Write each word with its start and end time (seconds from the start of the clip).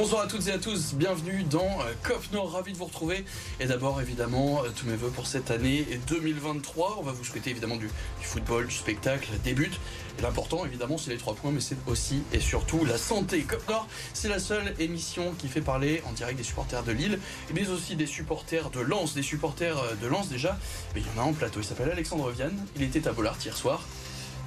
Bonsoir 0.00 0.22
à 0.22 0.26
toutes 0.28 0.46
et 0.46 0.52
à 0.52 0.58
tous, 0.58 0.94
bienvenue 0.94 1.42
dans 1.42 1.80
euh, 1.80 1.92
COP 2.04 2.30
Nord, 2.32 2.52
ravi 2.52 2.72
de 2.72 2.78
vous 2.78 2.84
retrouver. 2.84 3.24
Et 3.58 3.66
d'abord, 3.66 4.00
évidemment, 4.00 4.62
euh, 4.62 4.68
tous 4.68 4.86
mes 4.86 4.94
voeux 4.94 5.10
pour 5.10 5.26
cette 5.26 5.50
année 5.50 5.84
2023. 6.06 6.98
On 7.00 7.02
va 7.02 7.10
vous 7.10 7.24
souhaiter 7.24 7.50
évidemment 7.50 7.74
du, 7.74 7.88
football, 8.20 8.68
du 8.68 8.74
spectacle, 8.76 9.28
des 9.42 9.54
buts. 9.54 9.72
Et 10.16 10.22
l'important, 10.22 10.64
évidemment, 10.64 10.98
c'est 10.98 11.10
les 11.10 11.16
trois 11.16 11.34
points, 11.34 11.50
mais 11.50 11.58
c'est 11.58 11.76
aussi 11.88 12.22
et 12.32 12.38
surtout 12.38 12.84
la 12.84 12.96
santé. 12.96 13.40
COP 13.40 13.68
Nord, 13.68 13.88
c'est 14.14 14.28
la 14.28 14.38
seule 14.38 14.72
émission 14.78 15.34
qui 15.36 15.48
fait 15.48 15.62
parler 15.62 16.00
en 16.08 16.12
direct 16.12 16.38
des 16.38 16.44
supporters 16.44 16.84
de 16.84 16.92
Lille, 16.92 17.18
mais 17.52 17.68
aussi 17.68 17.96
des 17.96 18.06
supporters 18.06 18.70
de 18.70 18.78
Lens, 18.78 19.14
des 19.14 19.22
supporters 19.22 19.78
euh, 19.78 19.94
de 20.00 20.06
Lens 20.06 20.28
déjà. 20.28 20.60
Mais 20.94 21.00
il 21.00 21.06
y 21.08 21.18
en 21.18 21.24
a 21.24 21.26
un 21.26 21.30
en 21.30 21.32
plateau, 21.32 21.58
il 21.58 21.66
s'appelle 21.66 21.90
Alexandre 21.90 22.30
Vienne. 22.30 22.56
Il 22.76 22.84
était 22.84 23.08
à 23.08 23.12
Bollard 23.12 23.36
hier 23.44 23.56
soir. 23.56 23.82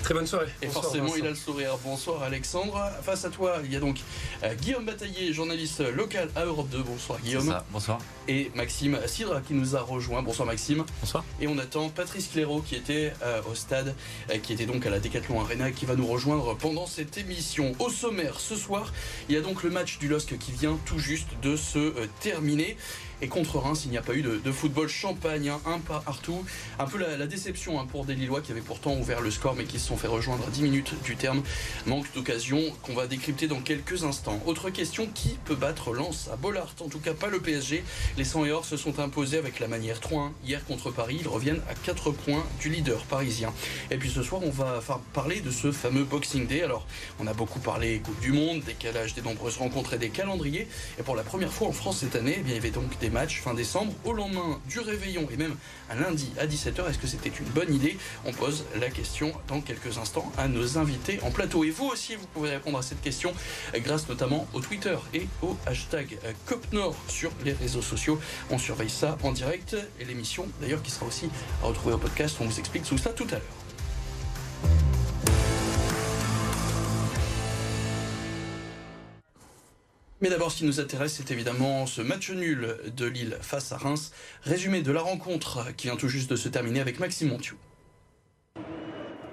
Très 0.03 0.13
bonne 0.15 0.25
soirée. 0.25 0.47
Et 0.61 0.67
forcément, 0.67 1.15
il 1.15 1.25
a 1.25 1.29
le 1.29 1.35
sourire. 1.35 1.77
Bonsoir 1.83 2.23
Alexandre. 2.23 2.91
Face 3.03 3.23
à 3.23 3.29
toi, 3.29 3.57
il 3.63 3.71
y 3.71 3.75
a 3.75 3.79
donc 3.79 3.99
euh, 4.43 4.53
Guillaume 4.55 4.85
Bataillé, 4.85 5.31
journaliste 5.31 5.81
local 5.95 6.29
à 6.35 6.45
Europe 6.45 6.69
2. 6.69 6.81
Bonsoir 6.81 7.19
Guillaume. 7.19 7.55
bonsoir. 7.71 7.99
Et 8.27 8.51
Maxime 8.55 8.97
Sidra 9.05 9.41
qui 9.41 9.53
nous 9.53 9.75
a 9.75 9.81
rejoint. 9.81 10.23
Bonsoir 10.23 10.47
Maxime. 10.47 10.83
Bonsoir. 11.01 11.23
Et 11.39 11.47
on 11.47 11.57
attend 11.59 11.89
Patrice 11.89 12.27
Clairaut 12.29 12.61
qui 12.61 12.75
était 12.75 13.13
euh, 13.21 13.41
au 13.49 13.55
stade, 13.55 13.95
euh, 14.31 14.37
qui 14.39 14.53
était 14.53 14.65
donc 14.65 14.85
à 14.85 14.89
la 14.89 14.99
Décathlon 14.99 15.39
Arena, 15.39 15.71
qui 15.71 15.85
va 15.85 15.95
nous 15.95 16.07
rejoindre 16.07 16.55
pendant 16.57 16.87
cette 16.87 17.17
émission. 17.17 17.73
Au 17.79 17.89
sommaire, 17.89 18.39
ce 18.39 18.55
soir, 18.55 18.91
il 19.29 19.35
y 19.35 19.37
a 19.37 19.41
donc 19.41 19.61
le 19.63 19.70
match 19.70 19.99
du 19.99 20.07
LOSC 20.07 20.37
qui 20.39 20.51
vient 20.51 20.79
tout 20.85 20.99
juste 20.99 21.29
de 21.43 21.55
se 21.55 21.93
terminer. 22.21 22.75
Et 23.23 23.27
contre 23.27 23.59
Reims, 23.59 23.84
il 23.85 23.91
n'y 23.91 23.98
a 23.98 24.02
pas 24.02 24.16
eu 24.16 24.23
de, 24.23 24.52
football 24.52 24.88
champagne, 24.88 25.49
hein, 25.49 25.62
un 25.66 25.79
partout. 25.79 26.43
Un 26.79 26.85
peu 26.85 26.98
la, 26.98 27.27
déception 27.27 27.79
hein, 27.79 27.85
pour 27.90 28.05
des 28.05 28.15
Lillois 28.15 28.41
qui 28.41 28.51
avaient 28.51 28.62
pourtant 28.62 28.95
ouvert 28.95 29.21
le 29.21 29.29
score 29.29 29.55
mais 29.55 29.65
qui 29.65 29.79
se 29.79 29.87
sont 29.87 29.98
fait 29.98 30.07
rejoindre 30.07 30.48
à 30.48 30.49
10 30.49 30.63
minutes 30.63 30.93
du 31.04 31.15
terme. 31.15 31.43
Manque 31.85 32.12
d'occasion 32.13 32.60
qu'on 32.82 32.93
va 32.93 33.05
décrypter 33.05 33.48
dans 33.48 33.62
quelques 33.62 34.04
instants. 34.04 34.41
Autre 34.45 34.70
question, 34.71 35.07
qui 35.13 35.37
peut 35.45 35.55
battre 35.55 35.93
Lens 35.93 36.29
à 36.34 36.35
Bollard? 36.35 36.73
En 36.82 36.90
tout 36.90 36.99
cas 36.99 37.13
pas 37.13 37.27
le 37.27 37.40
PSG. 37.40 37.84
Les 38.18 38.23
100 38.23 38.45
et 38.45 38.51
or 38.51 38.65
se 38.65 38.76
sont 38.76 38.99
imposés 38.99 39.38
avec 39.38 39.60
la 39.60 39.67
manière 39.67 39.99
3-1 39.99 40.32
hier 40.43 40.65
contre 40.65 40.90
Paris. 40.90 41.17
Ils 41.21 41.27
reviennent 41.27 41.62
à 41.70 41.76
4 41.76 42.12
points 42.12 42.43
du 42.60 42.70
leader 42.70 43.04
parisien. 43.04 43.54
Et 43.91 43.98
puis 43.98 44.10
ce 44.10 44.23
soir, 44.23 44.41
on 44.43 44.49
va 44.49 44.82
parler 45.13 45.41
de 45.41 45.51
ce 45.51 45.71
fameux 45.71 46.04
Boxing 46.04 46.48
Day. 46.48 46.63
Alors, 46.63 46.88
on 47.20 47.27
a 47.27 47.34
beaucoup 47.34 47.60
parlé 47.60 47.99
Coupe 47.99 48.20
du 48.20 48.32
Monde, 48.32 48.63
décalage 48.63 49.13
des 49.13 49.21
nombreuses 49.21 49.57
rencontres 49.57 49.93
et 49.93 49.98
des 49.99 50.10
calendriers. 50.10 50.67
Et 50.99 51.04
pour 51.04 51.15
la 51.15 51.23
première 51.23 51.54
fois 51.54 51.67
en 51.67 51.71
France 51.71 51.99
cette 51.99 52.15
année, 52.15 52.38
eh 52.40 52.41
bien, 52.41 52.54
il 52.54 52.55
y 52.55 52.60
avait 52.60 52.71
donc 52.71 52.98
des 52.99 53.10
match 53.12 53.41
fin 53.41 53.54
décembre 53.54 53.93
au 54.05 54.13
lendemain 54.13 54.59
du 54.67 54.79
réveillon 54.79 55.27
et 55.31 55.37
même 55.37 55.55
un 55.90 55.95
lundi 55.95 56.31
à 56.40 56.48
17h. 56.48 56.90
Est-ce 56.90 56.98
que 56.98 57.07
c'était 57.07 57.29
une 57.29 57.45
bonne 57.48 57.73
idée? 57.73 57.98
On 58.26 58.31
pose 58.31 58.65
la 58.79 58.90
question 58.90 59.31
dans 59.48 59.62
quelques 59.62 59.98
instants 59.98 60.31
à 60.37 60.48
nos 60.48 60.77
invités 60.77 61.20
en 61.23 61.32
plateau. 61.32 61.63
Et 61.63 61.70
vous 61.70 61.85
aussi, 61.85 62.15
vous 62.15 62.27
pouvez 62.27 62.49
répondre 62.49 62.77
à 62.77 62.82
cette 62.82 63.01
question 63.01 63.34
grâce 63.76 64.07
notamment 64.07 64.47
au 64.53 64.62
Twitter 64.62 64.97
et 65.13 65.28
au 65.41 65.56
hashtag 65.66 66.17
COPNOR 66.45 66.95
sur 67.07 67.31
les 67.45 67.53
réseaux 67.53 67.81
sociaux. 67.81 68.19
On 68.50 68.57
surveille 68.57 68.89
ça 68.89 69.17
en 69.23 69.31
direct 69.31 69.75
et 70.00 70.06
l'émission 70.06 70.47
d'ailleurs 70.62 70.81
qui 70.81 70.91
sera 70.91 71.06
aussi 71.06 71.29
à 71.63 71.67
retrouver 71.67 71.95
au 71.95 71.97
podcast. 71.97 72.38
On 72.39 72.45
vous 72.45 72.59
explique 72.59 72.84
tout 72.84 72.97
ça 72.97 73.12
tout 73.12 73.28
à 73.29 73.35
l'heure. 73.35 73.60
Mais 80.22 80.29
d'abord, 80.29 80.51
ce 80.51 80.57
qui 80.57 80.66
nous 80.66 80.79
intéresse, 80.79 81.16
c'est 81.16 81.31
évidemment 81.31 81.88
ce 81.88 82.00
match 82.00 82.29
nul 82.29 82.77
de 82.95 83.05
Lille 83.07 83.38
face 83.41 83.72
à 83.72 83.77
Reims. 83.77 84.11
Résumé 84.44 84.83
de 84.83 84.91
la 84.91 85.01
rencontre 85.01 85.75
qui 85.75 85.88
vient 85.88 85.95
tout 85.95 86.09
juste 86.09 86.29
de 86.29 86.35
se 86.35 86.47
terminer 86.47 86.79
avec 86.79 87.00
Maxime 87.00 87.29
Montiou. 87.29 87.57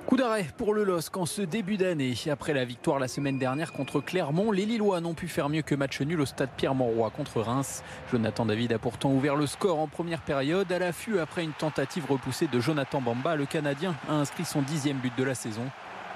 Coup 0.06 0.16
d'arrêt 0.16 0.46
pour 0.56 0.72
le 0.72 0.84
LOSC 0.84 1.14
en 1.18 1.26
ce 1.26 1.42
début 1.42 1.76
d'année. 1.76 2.14
Après 2.30 2.54
la 2.54 2.64
victoire 2.64 2.98
la 2.98 3.08
semaine 3.08 3.38
dernière 3.38 3.74
contre 3.74 4.00
Clermont, 4.00 4.50
les 4.50 4.64
Lillois 4.64 5.02
n'ont 5.02 5.12
pu 5.12 5.28
faire 5.28 5.50
mieux 5.50 5.60
que 5.60 5.74
match 5.74 6.00
nul 6.00 6.22
au 6.22 6.24
stade 6.24 6.48
Pierre-Mauroy 6.56 7.10
contre 7.10 7.42
Reims. 7.42 7.82
Jonathan 8.10 8.46
David 8.46 8.72
a 8.72 8.78
pourtant 8.78 9.12
ouvert 9.12 9.36
le 9.36 9.46
score 9.46 9.78
en 9.78 9.88
première 9.88 10.22
période. 10.22 10.72
À 10.72 10.78
l'affût, 10.78 11.18
après 11.18 11.44
une 11.44 11.52
tentative 11.52 12.06
repoussée 12.10 12.46
de 12.46 12.60
Jonathan 12.60 13.02
Bamba, 13.02 13.36
le 13.36 13.44
Canadien 13.44 13.94
a 14.08 14.14
inscrit 14.14 14.46
son 14.46 14.62
dixième 14.62 14.96
but 14.96 15.12
de 15.18 15.24
la 15.24 15.34
saison. 15.34 15.66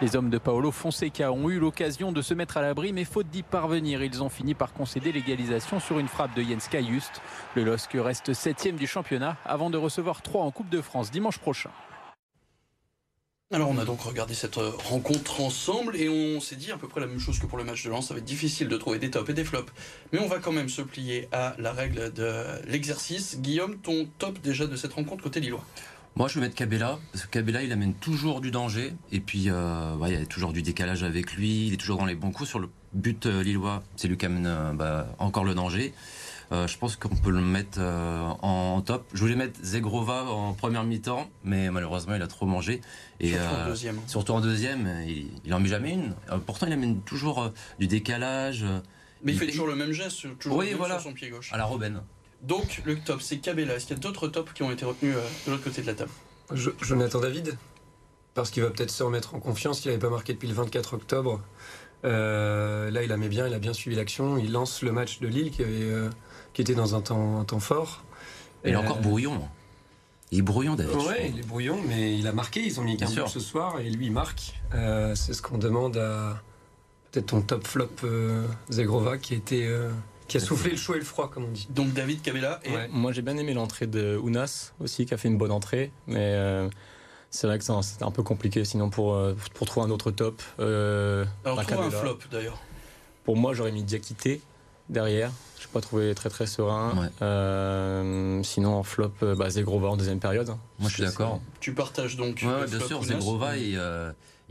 Les 0.03 0.17
hommes 0.17 0.31
de 0.31 0.39
Paolo 0.39 0.73
Fonseca 0.73 1.31
ont 1.31 1.49
eu 1.49 1.61
l'occasion 1.61 2.11
de 2.11 2.23
se 2.23 2.35
mettre 2.35 2.57
à 2.57 2.61
l'abri, 2.61 2.93
mais 2.93 3.05
faute 3.05 3.29
d'y 3.29 3.45
parvenir, 3.45 4.03
ils 4.03 4.21
ont 4.21 4.29
fini 4.29 4.53
par 4.53 4.73
concéder 4.73 5.13
l'égalisation 5.13 5.79
sur 5.79 6.01
une 6.01 6.09
frappe 6.09 6.35
de 6.35 6.43
Jens 6.43 6.67
Kajust. 6.69 7.23
Le 7.55 7.63
LOSC 7.63 7.91
reste 7.95 8.33
septième 8.33 8.75
du 8.75 8.89
championnat 8.89 9.37
avant 9.45 9.71
de 9.71 9.79
recevoir 9.79 10.21
3 10.21 10.43
en 10.43 10.51
Coupe 10.51 10.71
de 10.71 10.81
France 10.81 11.13
dimanche 11.13 11.39
prochain. 11.39 11.71
Alors 13.53 13.69
on 13.69 13.79
a 13.79 13.85
donc 13.85 14.01
regardé 14.01 14.35
cette 14.35 14.59
euh, 14.59 14.73
rencontre 14.89 15.43
ensemble 15.43 15.95
et 15.95 16.09
on 16.09 16.41
s'est 16.41 16.57
dit 16.57 16.73
à 16.73 16.79
peu 16.79 16.89
près 16.89 17.01
la 17.03 17.07
même 17.07 17.21
chose 17.21 17.39
que 17.39 17.45
pour 17.45 17.59
le 17.59 17.65
match 17.65 17.85
de 17.85 17.91
Lens, 17.91 18.09
ça 18.09 18.15
va 18.15 18.19
être 18.19 18.25
difficile 18.25 18.67
de 18.67 18.77
trouver 18.79 18.99
des 18.99 19.11
tops 19.11 19.29
et 19.29 19.35
des 19.35 19.45
flops, 19.45 19.71
mais 20.11 20.19
on 20.19 20.27
va 20.27 20.39
quand 20.39 20.53
même 20.53 20.71
se 20.71 20.81
plier 20.81 21.29
à 21.33 21.55
la 21.59 21.73
règle 21.73 22.13
de 22.15 22.45
l'exercice. 22.67 23.39
Guillaume, 23.41 23.77
ton 23.77 24.09
top 24.19 24.41
déjà 24.41 24.67
de 24.67 24.75
cette 24.75 24.95
rencontre 24.95 25.23
côté 25.23 25.39
Lillois 25.39 25.65
moi, 26.15 26.29
je 26.29 26.35
vais 26.35 26.43
mettre 26.43 26.55
Cabella, 26.55 26.99
parce 27.11 27.25
que 27.25 27.31
Cabella, 27.31 27.63
il 27.63 27.73
amène 27.73 27.95
toujours 27.95 28.43
du 28.43 28.51
danger. 28.51 28.93
Et 29.13 29.21
puis, 29.21 29.49
euh, 29.49 29.97
il 30.07 30.13
y 30.13 30.17
a 30.17 30.27
toujours 30.27 30.53
du 30.53 30.61
décalage 30.61 31.05
avec 31.05 31.33
lui. 31.33 31.69
Il 31.69 31.73
est 31.73 31.79
toujours 31.79 31.97
dans 31.97 32.05
les 32.05 32.15
bons 32.15 32.33
coups. 32.33 32.51
Sur 32.51 32.59
le 32.59 32.69
but 32.93 33.25
euh, 33.25 33.43
lillois, 33.43 33.83
c'est 33.97 34.09
lui 34.09 34.19
qui 34.19 34.27
amène 34.27 34.47
euh, 34.47 34.73
bah, 34.75 35.07
encore 35.19 35.45
le 35.45 35.55
danger. 35.55 35.95
je 36.51 36.77
pense 36.77 36.97
qu'on 36.97 37.17
peut 37.17 37.31
le 37.31 37.41
mettre 37.41 37.81
en, 37.81 38.83
top. 38.83 39.07
Je 39.15 39.21
voulais 39.21 39.37
mettre 39.37 39.59
Zegrova 39.63 40.25
en 40.25 40.53
première 40.53 40.85
mi-temps, 40.85 41.31
mais 41.45 41.71
malheureusement, 41.71 42.15
il 42.15 42.21
a 42.21 42.27
trop 42.27 42.45
mangé. 42.45 42.83
Et, 43.21 43.31
surtout 43.31 43.55
en 43.55 43.67
deuxième. 43.67 44.01
Surtout 44.07 44.33
en 44.33 44.41
deuxième, 44.43 45.03
il, 45.07 45.29
il 45.47 45.55
en 45.55 45.61
met 45.61 45.71
jamais 45.71 45.93
une. 45.93 46.15
pourtant, 46.45 46.67
il 46.67 46.75
amène 46.75 47.01
toujours 47.01 47.51
du 47.79 47.87
décalage. 47.87 48.67
Mais 49.25 49.33
il, 49.33 49.39
fait 49.39 49.47
toujours 49.47 49.67
le 49.67 49.77
même 49.77 49.93
geste, 49.93 50.39
toujours 50.39 50.59
oui, 50.59 50.75
sur 50.75 51.01
son 51.01 51.15
pied 51.15 51.31
gauche. 51.31 51.51
À 51.55 51.57
la 51.57 51.65
Robben. 51.65 52.03
Donc 52.43 52.83
le 52.85 52.99
top, 52.99 53.23
c'est 53.23 53.39
Cabella. 53.39 53.77
Est-ce 53.77 53.87
qu'il 53.87 53.97
y 53.97 54.01
a 54.01 54.03
d'autres 54.03 54.29
tops 54.29 54.53
qui 54.53 54.63
ont 54.63 54.73
été 54.73 54.85
retenus 54.85 55.15
euh, 55.17 55.29
de 55.47 55.53
l'autre 55.53 55.65
côté 55.65 55.81
de 55.81 55.87
la 55.87 55.95
table? 55.95 56.11
Jonathan 56.53 57.21
David, 57.21 57.57
parce 58.35 58.51
qu'il 58.51 58.63
va 58.63 58.71
peut-être 58.71 58.91
se 58.91 59.03
remettre 59.03 59.35
en 59.35 59.41
confiance. 59.41 59.85
Il 59.85 59.89
n'avait 59.89 60.01
pas 60.01 60.11
marqué 60.11 60.33
depuis 60.33 60.49
le 60.49 60.55
24 60.55 60.95
octobre. 60.95 61.41
Euh, 62.05 62.91
là, 62.91 63.05
il 63.05 63.13
a 63.13 63.17
mis 63.17 63.29
bien, 63.29 63.47
il 63.47 63.55
a 63.55 63.61
bien 63.61 63.73
suivi 63.73 63.97
l'action. 63.97 64.39
Il 64.39 64.53
lance 64.53 64.83
le 64.83 64.91
match 64.91 65.21
de 65.21 65.29
Lille 65.29 65.53
qui, 65.53 65.63
euh, 65.63 66.11
était 66.59 66.75
dans 66.75 66.97
un 66.97 67.01
temps, 67.01 67.47
fort. 67.61 68.03
il 68.65 68.73
est 68.73 68.77
encore 68.77 69.01
brouillon. 69.01 69.41
Il 70.33 70.41
est 70.41 70.43
brouillon 70.43 70.75
David. 70.75 70.97
Oui, 70.97 71.15
il 71.29 71.39
est 71.39 71.47
brouillon, 71.47 71.79
mais 71.87 72.19
il 72.19 72.27
a 72.27 72.33
marqué. 72.33 72.61
Ils 72.61 72.81
ont 72.81 72.85
mis 72.85 72.97
qu'un 72.97 73.09
but 73.09 73.29
ce 73.29 73.41
soir 73.41 73.79
et 73.81 73.89
lui 73.89 74.07
il 74.07 74.13
marque. 74.13 74.61
c'est 74.73 75.33
ce 75.33 75.43
qu'on 75.43 75.59
demande 75.59 75.97
à 75.97 76.43
peut-être 77.13 77.27
ton 77.27 77.41
top 77.41 77.67
flop 77.67 77.91
Zegrova 78.69 79.17
qui 79.19 79.35
était 79.35 79.69
qui 80.33 80.39
a 80.39 80.41
soufflé 80.41 80.71
le 80.71 80.77
chaud 80.77 80.95
et 80.95 80.99
le 80.99 81.05
froid, 81.05 81.31
comme 81.31 81.45
on 81.45 81.51
dit. 81.51 81.69
Donc 81.71 81.93
David 81.93 82.23
Cabella. 82.23 82.61
Et... 82.65 82.71
Moi 82.91 83.13
j'ai 83.13 83.23
bien 83.23 83.37
aimé 83.37 83.53
l'entrée 83.53 83.87
de 83.87 84.17
Ounas 84.17 84.73
aussi, 84.81 85.05
qui 85.05 85.13
a 85.13 85.17
fait 85.17 85.29
une 85.29 85.37
bonne 85.37 85.51
entrée, 85.51 85.93
mais 86.07 86.35
euh, 86.35 86.69
c'est 87.31 87.47
vrai 87.47 87.59
que 87.59 87.65
c'est 87.65 88.03
un 88.03 88.11
peu 88.11 88.23
compliqué 88.23 88.65
sinon 88.65 88.89
pour, 88.89 89.15
euh, 89.15 89.37
pour 89.55 89.67
trouver 89.67 89.87
un 89.87 89.91
autre 89.91 90.11
top. 90.11 90.43
Euh, 90.59 91.25
Alors 91.45 91.65
trouve 91.65 91.81
un 91.81 91.91
flop 91.91 92.19
d'ailleurs. 92.31 92.59
Pour 93.25 93.37
moi 93.37 93.53
j'aurais 93.53 93.73
mis 93.73 93.85
Diakité 93.85 94.41
derrière. 94.89 95.31
Je 95.59 95.67
n'ai 95.67 95.73
pas 95.73 95.81
trouvé 95.81 96.15
très 96.15 96.29
très 96.29 96.47
serein. 96.47 97.11
sinon 98.43 98.75
en 98.75 98.83
flop, 98.83 99.13
bah, 99.21 99.51
Zegrova 99.51 99.89
en 99.89 99.97
deuxième 99.97 100.21
période. 100.21 100.49
Moi 100.79 100.89
je 100.89 100.95
suis 100.95 101.03
d'accord. 101.03 101.41
Tu 101.61 101.73
partages 101.73 102.17
donc. 102.17 102.45
Ouais, 102.45 102.67
bien 102.67 102.87
sûr, 102.87 103.03
Zegrova 103.03 103.57
et 103.57 103.77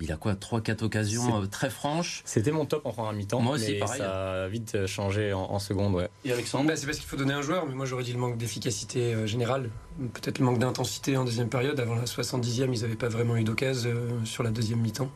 il 0.01 0.11
a 0.11 0.17
quoi 0.17 0.33
3-4 0.33 0.83
occasions 0.83 1.43
euh, 1.43 1.45
très 1.45 1.69
franches. 1.69 2.23
C'était 2.25 2.51
mon 2.51 2.65
top 2.65 2.85
en 2.85 2.91
première 2.91 3.13
mi-temps. 3.13 3.39
Moi 3.39 3.55
aussi, 3.55 3.75
pareil. 3.75 3.99
Ça 3.99 4.43
a 4.43 4.47
vite 4.47 4.87
changé 4.87 5.31
en, 5.33 5.59
seconde, 5.59 5.93
ouais. 5.95 6.09
Et 6.25 6.31
Alexandre 6.31 6.67
bah, 6.67 6.75
C'est 6.75 6.87
parce 6.87 6.97
qu'il 6.97 7.07
faut 7.07 7.17
donner 7.17 7.33
un 7.33 7.41
joueur, 7.41 7.67
mais 7.67 7.75
moi 7.75 7.85
j'aurais 7.85 8.03
dit 8.03 8.13
le 8.13 8.19
manque 8.19 8.37
d'efficacité 8.37 9.13
euh, 9.13 9.27
générale. 9.27 9.69
Peut-être 10.13 10.39
le 10.39 10.45
manque 10.45 10.59
d'intensité 10.59 11.17
en 11.17 11.23
deuxième 11.23 11.49
période. 11.49 11.79
Avant 11.79 11.95
la 11.95 12.05
70e, 12.05 12.73
ils 12.73 12.81
n'avaient 12.81 12.95
pas 12.95 13.09
vraiment 13.09 13.37
eu 13.37 13.43
d'occasion 13.43 13.91
euh, 13.91 14.25
sur 14.25 14.43
la 14.43 14.49
deuxième 14.49 14.79
mi-temps. 14.79 15.11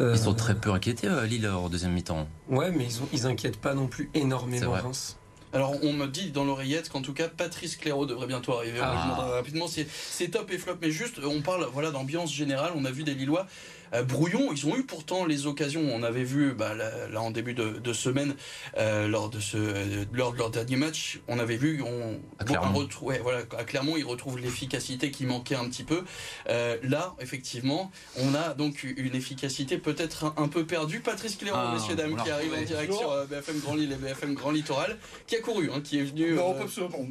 Ils 0.00 0.18
sont 0.18 0.34
très 0.34 0.54
peu 0.54 0.70
inquiétés, 0.70 1.08
Lille, 1.26 1.48
en 1.48 1.68
deuxième 1.68 1.92
mi-temps. 1.92 2.28
Ouais, 2.48 2.70
mais 2.70 2.84
ils, 2.84 3.02
ont, 3.02 3.08
ils 3.12 3.26
inquiètent 3.26 3.60
pas 3.60 3.74
non 3.74 3.86
plus 3.86 4.10
énormément 4.14 4.72
Reims. 4.72 5.16
Alors, 5.52 5.72
on 5.82 5.92
me 5.92 6.06
dit 6.06 6.32
dans 6.32 6.44
l'oreillette 6.44 6.90
qu'en 6.90 7.00
tout 7.00 7.14
cas, 7.14 7.28
Patrice 7.28 7.76
Clairaut 7.76 8.04
devrait 8.04 8.26
bientôt 8.26 8.52
arriver. 8.52 8.78
Ah. 8.82 9.30
rapidement, 9.36 9.66
c'est 9.68 10.28
top 10.28 10.50
et 10.50 10.58
flop, 10.58 10.76
mais 10.82 10.90
juste, 10.90 11.20
on 11.24 11.40
parle 11.40 11.66
voilà 11.72 11.90
d'ambiance 11.90 12.32
générale. 12.32 12.72
On 12.76 12.84
a 12.84 12.90
vu 12.90 13.04
des 13.04 13.14
Lillois 13.14 13.46
euh, 13.94 14.02
brouillon. 14.02 14.52
Ils 14.52 14.66
ont 14.66 14.76
eu 14.76 14.84
pourtant 14.84 15.24
les 15.24 15.46
occasions. 15.46 15.82
On 15.92 16.02
avait 16.02 16.24
vu 16.24 16.52
bah, 16.52 16.74
là, 16.74 17.20
en 17.20 17.30
début 17.30 17.54
de, 17.54 17.92
semaine 17.92 18.34
euh, 18.76 19.08
lors 19.08 19.30
de 19.30 19.40
ce 19.40 20.04
lors 20.12 20.32
de 20.32 20.38
leur 20.38 20.50
dernier 20.50 20.76
match, 20.76 21.20
on 21.28 21.38
avait 21.38 21.56
vu 21.56 21.82
on, 21.82 22.20
à 22.38 22.44
Clermont. 22.44 22.86
voilà 23.22 23.40
à 23.56 23.64
Clermont 23.64 23.96
ils 23.96 24.04
retrouvent 24.04 24.38
l'efficacité 24.38 25.10
qui 25.10 25.24
manquait 25.24 25.54
un 25.54 25.68
petit 25.68 25.84
peu. 25.84 26.04
Euh, 26.48 26.76
là 26.82 27.14
effectivement 27.20 27.90
on 28.18 28.34
a 28.34 28.54
donc 28.54 28.82
une 28.84 29.14
efficacité 29.14 29.78
peut-être 29.78 30.34
un, 30.36 30.48
peu 30.48 30.66
perdue. 30.66 31.00
Patrice 31.00 31.36
Cléron, 31.36 31.56
ah, 31.58 31.74
messieurs 31.74 31.94
dames, 31.94 32.16
qui 32.22 32.30
arrive 32.30 32.52
en 32.52 32.62
direct 32.62 32.92
sur 32.92 33.26
BFM 33.26 33.60
Grand 33.60 33.74
Lille 33.76 33.92
et 33.92 33.96
BFM 33.96 34.34
Grand 34.34 34.50
Littoral, 34.50 34.98
qui 35.26 35.36
a 35.36 35.40
couru, 35.40 35.70
hein, 35.72 35.80
qui 35.82 35.98
est 35.98 36.04
venu. 36.04 36.34
Non, 36.34 36.54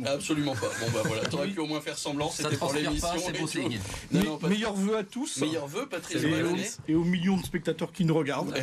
absolument 0.06 0.54
pas. 0.54 0.72
Bon 0.80 0.92
bah 0.94 1.02
voilà, 1.06 1.24
t'aurais 1.30 1.48
pu 1.48 1.60
au 1.60 1.66
moins 1.66 1.82
faire 1.82 1.98
semblant. 1.98 2.30
C'était 2.30 2.58
pour 2.58 2.74
l'émission. 2.74 3.10
Meilleurs 4.48 4.76
vœux 4.76 4.98
à 4.98 5.04
tous. 5.04 5.38
Meilleurs 5.38 5.68
vœux, 5.68 5.88
Patrice. 5.88 6.22
Et 6.88 6.96
aux 6.96 7.04
millions 7.04 7.38
de 7.38 7.46
spectateurs 7.46 7.92
qui 7.92 8.06
nous 8.06 8.16
regardent. 8.16 8.54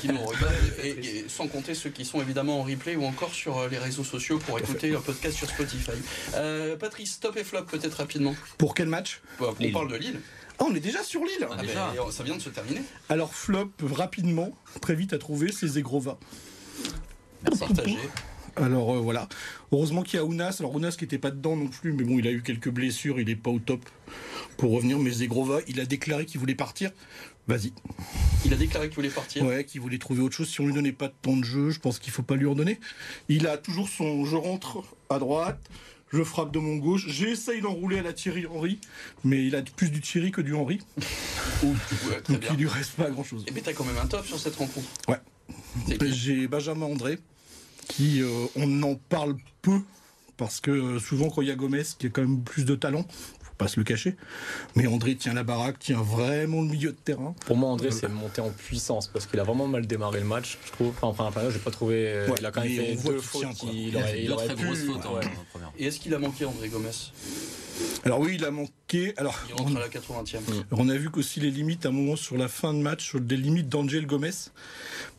qui 0.00 0.08
nous 0.08 0.22
regardent 0.22 0.52
et, 0.82 1.24
sans 1.28 1.48
compter 1.48 1.74
ceux 1.74 1.90
qui 1.90 2.04
sont 2.04 2.20
évidemment 2.20 2.60
en 2.60 2.62
replay 2.62 2.96
ou 2.96 3.04
encore 3.04 3.34
sur 3.34 3.58
euh, 3.58 3.68
les 3.68 3.78
réseaux 3.78 4.04
sociaux 4.04 4.38
pour 4.38 4.58
écouter 4.58 4.94
un 4.94 5.00
podcast 5.00 5.36
sur 5.36 5.48
Spotify. 5.48 5.92
Euh, 6.34 6.76
Patrice, 6.76 7.20
top 7.20 7.36
et 7.36 7.44
flop 7.44 7.64
peut-être 7.64 7.94
rapidement. 7.94 8.34
Pour 8.58 8.74
quel 8.74 8.88
match? 8.88 9.20
Bah, 9.40 9.54
On 9.58 9.70
parle 9.70 9.88
de 9.88 9.96
Lille. 9.96 10.20
Ah, 10.58 10.64
on 10.68 10.74
est 10.74 10.80
déjà 10.80 11.02
sur 11.02 11.22
Lille 11.22 11.46
ah, 11.50 11.60
déjà. 11.60 11.92
Ça 12.10 12.22
vient 12.22 12.36
de 12.36 12.42
se 12.42 12.50
terminer. 12.50 12.82
Alors 13.08 13.34
flop, 13.34 13.72
rapidement, 13.82 14.52
très 14.80 14.94
vite 14.94 15.12
à 15.12 15.18
trouver, 15.18 15.50
c'est 15.52 15.66
Zegrova. 15.66 16.18
Merci. 17.44 17.60
Partagé. 17.60 17.98
Alors 18.56 18.94
euh, 18.94 18.98
voilà. 18.98 19.28
Heureusement 19.72 20.02
qu'il 20.02 20.18
y 20.18 20.20
a 20.20 20.24
Ounas. 20.24 20.56
Alors 20.60 20.74
Ounas 20.74 20.94
qui 20.96 21.04
n'était 21.04 21.18
pas 21.18 21.30
dedans 21.30 21.56
non 21.56 21.68
plus, 21.68 21.92
mais 21.92 22.04
bon, 22.04 22.18
il 22.18 22.26
a 22.26 22.30
eu 22.30 22.42
quelques 22.42 22.68
blessures, 22.68 23.18
il 23.18 23.26
n'est 23.26 23.36
pas 23.36 23.50
au 23.50 23.58
top 23.58 23.80
pour 24.56 24.72
revenir. 24.72 24.98
Mais 24.98 25.10
Zegrova, 25.10 25.60
il 25.68 25.80
a 25.80 25.86
déclaré 25.86 26.26
qu'il 26.26 26.40
voulait 26.40 26.54
partir. 26.54 26.90
Vas-y. 27.48 27.72
Il 28.44 28.52
a 28.52 28.56
déclaré 28.56 28.88
qu'il 28.88 28.96
voulait 28.96 29.08
partir. 29.08 29.44
Ouais, 29.44 29.64
qu'il 29.64 29.80
voulait 29.80 29.98
trouver 29.98 30.22
autre 30.22 30.36
chose. 30.36 30.48
Si 30.48 30.60
on 30.60 30.66
lui 30.66 30.74
donnait 30.74 30.92
pas 30.92 31.08
de 31.08 31.14
temps 31.22 31.36
de 31.36 31.44
jeu, 31.44 31.70
je 31.70 31.80
pense 31.80 31.98
qu'il 31.98 32.12
faut 32.12 32.22
pas 32.22 32.36
lui 32.36 32.46
en 32.46 32.54
donner. 32.54 32.78
Il 33.28 33.46
a 33.46 33.56
toujours 33.58 33.88
son 33.88 34.24
je 34.24 34.36
rentre 34.36 34.84
à 35.10 35.18
droite, 35.18 35.60
je 36.12 36.22
frappe 36.22 36.52
de 36.52 36.58
mon 36.58 36.76
gauche. 36.76 37.08
J'essaye 37.08 37.60
d'enrouler 37.60 37.98
à 37.98 38.02
la 38.02 38.12
Thierry 38.12 38.46
Henry, 38.46 38.78
mais 39.24 39.44
il 39.44 39.56
a 39.56 39.62
plus 39.62 39.90
du 39.90 40.00
Thierry 40.00 40.30
que 40.30 40.40
du 40.40 40.54
Henry. 40.54 40.78
Donc 41.62 42.42
il 42.50 42.56
lui 42.56 42.68
reste 42.68 42.92
pas 42.92 43.10
grand 43.10 43.24
chose. 43.24 43.44
Et 43.48 43.50
mais 43.50 43.60
t'as 43.60 43.72
quand 43.72 43.84
même 43.84 43.98
un 43.98 44.06
top 44.06 44.24
sur 44.24 44.38
cette 44.38 44.56
rencontre. 44.56 44.88
Ouais. 45.08 45.18
J'ai 46.02 46.46
Benjamin 46.46 46.86
André, 46.86 47.18
qui 47.88 48.22
euh, 48.22 48.46
on 48.56 48.82
en 48.82 48.94
parle 48.94 49.36
peu 49.62 49.80
parce 50.36 50.60
que 50.60 50.70
euh, 50.70 50.98
souvent 50.98 51.28
quand 51.28 51.42
il 51.42 51.48
y 51.48 51.50
a 51.50 51.54
Gomez 51.54 51.82
qui 51.98 52.06
a 52.06 52.10
quand 52.10 52.22
même 52.22 52.42
plus 52.42 52.64
de 52.64 52.74
talent, 52.74 53.06
pas 53.58 53.68
se 53.68 53.78
le 53.78 53.84
cacher. 53.84 54.16
Mais 54.74 54.86
André 54.86 55.16
tient 55.16 55.34
la 55.34 55.44
baraque, 55.44 55.78
tient 55.78 56.00
vraiment 56.00 56.60
le 56.62 56.68
milieu 56.68 56.90
de 56.90 56.96
terrain. 56.96 57.34
Pour 57.46 57.56
moi, 57.56 57.70
André, 57.70 57.90
c'est 57.90 58.08
monté 58.08 58.40
en 58.40 58.50
puissance 58.50 59.08
parce 59.08 59.26
qu'il 59.26 59.40
a 59.40 59.44
vraiment 59.44 59.66
mal 59.66 59.86
démarré 59.86 60.20
le 60.20 60.26
match, 60.26 60.58
je 60.66 60.72
trouve. 60.72 60.94
Enfin, 61.02 61.26
enfin, 61.26 61.42
j'ai 61.50 61.58
pas 61.58 61.70
trouvé. 61.70 62.08
Euh, 62.08 62.28
il 62.38 62.46
a 62.46 62.50
quand 62.50 62.62
même 62.62 62.70
fait 62.70 62.96
deux 62.96 63.18
fautes. 63.18 63.44
Il, 63.72 63.96
aurait, 63.96 64.22
il 64.24 64.32
aurait 64.32 64.46
très 64.46 64.64
grosses 64.64 64.84
fautes. 64.84 65.06
Hein, 65.06 65.60
Et 65.78 65.86
est-ce 65.86 66.00
qu'il 66.00 66.14
a 66.14 66.18
manqué 66.18 66.44
André 66.44 66.68
Gomez 66.68 66.90
alors 68.04 68.20
oui, 68.20 68.32
il 68.34 68.44
a 68.44 68.50
manqué. 68.50 69.14
Alors, 69.16 69.38
il 69.48 69.54
rentre 69.54 69.76
à 69.76 69.80
la 69.80 69.88
80e. 69.88 70.40
On 70.72 70.88
a 70.88 70.96
vu 70.96 71.10
qu'aussi 71.10 71.40
les 71.40 71.50
limites 71.50 71.86
à 71.86 71.90
un 71.90 71.92
moment 71.92 72.16
sur 72.16 72.36
la 72.36 72.48
fin 72.48 72.74
de 72.74 72.78
match, 72.78 73.04
sur 73.04 73.20
des 73.20 73.36
limites 73.36 73.68
d'Angel 73.68 74.06
Gomez, 74.06 74.30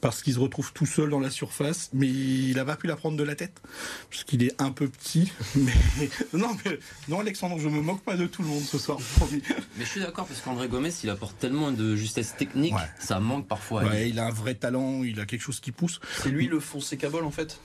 parce 0.02 0.22
qu'il 0.22 0.34
se 0.34 0.40
retrouve 0.40 0.74
tout 0.74 0.86
seul 0.86 1.10
dans 1.10 1.20
la 1.20 1.30
surface, 1.30 1.90
mais 1.94 2.08
il 2.08 2.56
n'a 2.56 2.66
pas 2.66 2.76
pu 2.76 2.88
la 2.88 2.96
prendre 2.96 3.18
de 3.18 3.24
la 3.24 3.36
tête, 3.36 3.62
parce 4.10 4.24
qu'il 4.26 4.44
est 4.44 4.62
un 4.62 4.72
peu 4.72 4.88
petit. 4.88 5.32
Mais 5.56 6.10
non, 6.34 6.50
mais 6.66 6.80
non, 7.08 7.20
Alexandre, 7.20 7.58
je 7.60 7.70
me 7.70 7.82
moque 7.82 8.02
pas 8.02 8.18
de 8.18 8.26
tout 8.26 8.42
le 8.42 8.50
monde 8.50 8.64
ce 8.64 8.78
soir. 8.78 8.98
mais 9.32 9.86
je 9.86 9.90
suis 9.90 10.02
d'accord 10.02 10.26
parce 10.26 10.42
qu'André 10.42 10.68
Gomez, 10.68 10.92
il 11.04 11.10
apporte 11.10 11.38
tellement 11.40 11.72
de 11.72 11.96
justesse 11.96 12.36
technique, 12.36 12.74
ça 13.00 13.20
manque 13.20 13.48
parfois. 13.48 13.84
Ouais, 13.84 14.10
il 14.10 14.20
a 14.20 14.26
un 14.26 14.32
vrai 14.32 14.56
talent, 14.56 15.04
il 15.04 15.20
a 15.20 15.26
quelque 15.26 15.42
chose 15.42 15.60
qui 15.60 15.72
pousse. 15.72 16.00
C'est 16.22 16.30
lui 16.30 16.48
le 16.48 16.60
foncé 16.60 16.98
cabol 16.98 17.24
en 17.24 17.32
fait. 17.32 17.60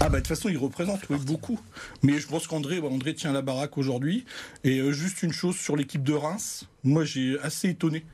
Ah 0.00 0.08
bah 0.08 0.10
de 0.10 0.16
toute 0.18 0.28
façon 0.28 0.48
il 0.48 0.58
représente 0.58 1.10
beaucoup. 1.10 1.58
Mais 2.02 2.18
je 2.18 2.26
pense 2.26 2.46
qu'André 2.46 2.78
André 2.80 3.14
tient 3.14 3.32
la 3.32 3.42
baraque 3.42 3.78
aujourd'hui. 3.78 4.24
Et 4.64 4.78
euh, 4.78 4.92
juste 4.92 5.22
une 5.22 5.32
chose 5.32 5.56
sur 5.56 5.76
l'équipe 5.76 6.02
de 6.02 6.12
Reims. 6.12 6.66
Moi 6.84 7.04
j'ai 7.04 7.38
assez 7.40 7.70
étonné 7.70 8.04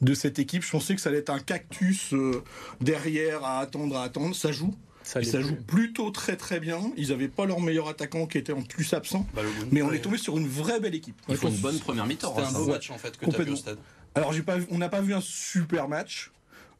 de 0.00 0.14
cette 0.14 0.38
équipe. 0.38 0.62
Je 0.62 0.70
pensais 0.70 0.94
que 0.94 1.00
ça 1.00 1.10
allait 1.10 1.18
être 1.18 1.30
un 1.30 1.40
cactus 1.40 2.14
euh, 2.14 2.42
derrière 2.80 3.44
à 3.44 3.60
attendre, 3.60 3.96
à 3.96 4.04
attendre. 4.04 4.34
Ça 4.34 4.52
joue. 4.52 4.74
Ça, 5.02 5.20
joue 5.20 5.54
plutôt 5.54 6.10
très 6.10 6.34
très 6.34 6.60
bien. 6.60 6.80
Ils 6.96 7.10
n'avaient 7.10 7.28
pas 7.28 7.44
leur 7.44 7.60
meilleur 7.60 7.88
attaquant 7.88 8.26
qui 8.26 8.38
était 8.38 8.54
en 8.54 8.62
plus 8.62 8.94
absent. 8.94 9.26
Bah, 9.34 9.42
mais 9.70 9.82
on 9.82 9.92
est 9.92 9.98
tombé 9.98 10.16
sur 10.16 10.38
une 10.38 10.48
vraie 10.48 10.80
belle 10.80 10.94
équipe. 10.94 11.20
Ils 11.28 11.36
font 11.36 11.50
une 11.50 11.58
bonne 11.58 11.78
première 11.78 12.06
mi-temps. 12.06 12.34
C'était 12.34 12.48
un 12.48 12.52
beau 12.52 12.66
match 12.66 12.90
en 12.90 12.96
fait 12.96 13.18
que 13.18 13.26
tu 13.26 13.36
as 13.40 13.44
vu 13.44 13.52
au 13.52 13.56
stade. 13.56 13.78
Alors 14.14 14.32
pas, 14.46 14.56
on 14.70 14.78
n'a 14.78 14.88
pas 14.88 15.02
vu 15.02 15.12
un 15.12 15.20
super 15.20 15.88
match. 15.88 16.30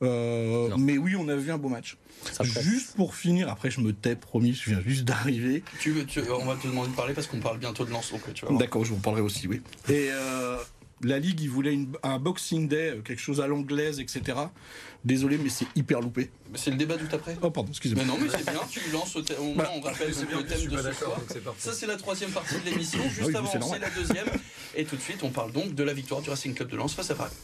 Euh, 0.03 0.71
mais 0.79 0.99
oui, 0.99 1.17
on 1.17 1.29
a 1.29 1.37
vu 1.37 1.51
un 1.51 1.59
beau 1.59 1.69
match. 1.69 1.97
juste 2.43 2.97
pour 2.97 3.15
finir, 3.15 3.49
après 3.49 3.71
je 3.71 3.81
me 3.81 3.93
tais, 3.93 4.17
promis, 4.17 4.53
je 4.53 4.71
viens 4.71 4.81
juste 4.81 5.05
d'arriver. 5.05 5.63
Tu, 5.81 5.93
veux, 5.93 6.05
on 6.35 6.45
va 6.45 6.57
te 6.57 6.67
demander 6.67 6.91
de 6.91 6.97
parler 6.97 7.15
parce 7.15 7.27
qu'on 7.27 7.41
parle 7.41 7.59
bientôt 7.59 7.85
de 7.85 7.93
tu 8.35 8.45
D'accord, 8.59 8.85
je 8.85 8.91
vous 8.91 8.99
parlerai 8.99 9.23
aussi, 9.23 9.47
oui. 9.47 9.63
Et 9.89 10.09
euh, 10.11 10.57
la 11.03 11.19
Ligue, 11.19 11.41
il 11.41 11.51
voulait 11.51 11.79
un 12.03 12.19
Boxing 12.19 12.69
Day, 12.69 13.01
quelque 13.05 13.21
chose 13.21 13.41
à 13.41 13.47
l'anglaise, 13.47 14.01
etc. 14.01 14.39
Désolé, 15.05 15.39
mais 15.39 15.51
c'est 15.51 15.67
hyper 15.77 16.01
loupé. 16.01 16.31
C'est 16.55 16.71
le 16.71 16.77
débat 16.77 16.97
tout 16.97 17.15
après 17.15 17.37
Oh, 17.43 17.51
pardon, 17.51 17.71
excusez-moi. 17.71 18.05
Mais 18.05 18.11
non, 18.11 18.19
mais 18.19 18.29
c'est 18.31 18.51
bien, 18.51 18.61
tu 18.71 18.81
lances, 18.91 19.17
on, 19.39 19.55
bah, 19.55 19.71
on 19.77 19.81
rappelle 19.81 20.09
le 20.09 20.45
thème 20.45 20.67
de 20.67 20.77
ce 20.79 20.93
soir. 20.93 21.21
Ça, 21.59 21.73
c'est 21.73 21.87
la 21.87 21.97
troisième 21.97 22.31
partie 22.31 22.55
de 22.59 22.71
l'émission. 22.71 23.01
Ah 23.05 23.09
juste 23.09 23.35
avant, 23.35 23.73
c'est 23.73 23.79
la 23.79 23.91
deuxième. 23.91 24.27
Et 24.75 24.85
tout 24.85 24.97
de 24.97 25.01
suite, 25.01 25.23
on 25.23 25.31
parle 25.31 25.53
donc 25.53 25.75
de 25.75 25.83
la 25.85 25.93
victoire 25.93 26.21
du 26.23 26.31
Racing 26.31 26.55
Club 26.55 26.69
de 26.71 26.77
Lens 26.77 26.95
face 26.95 27.11
à 27.11 27.15
Paris. 27.15 27.35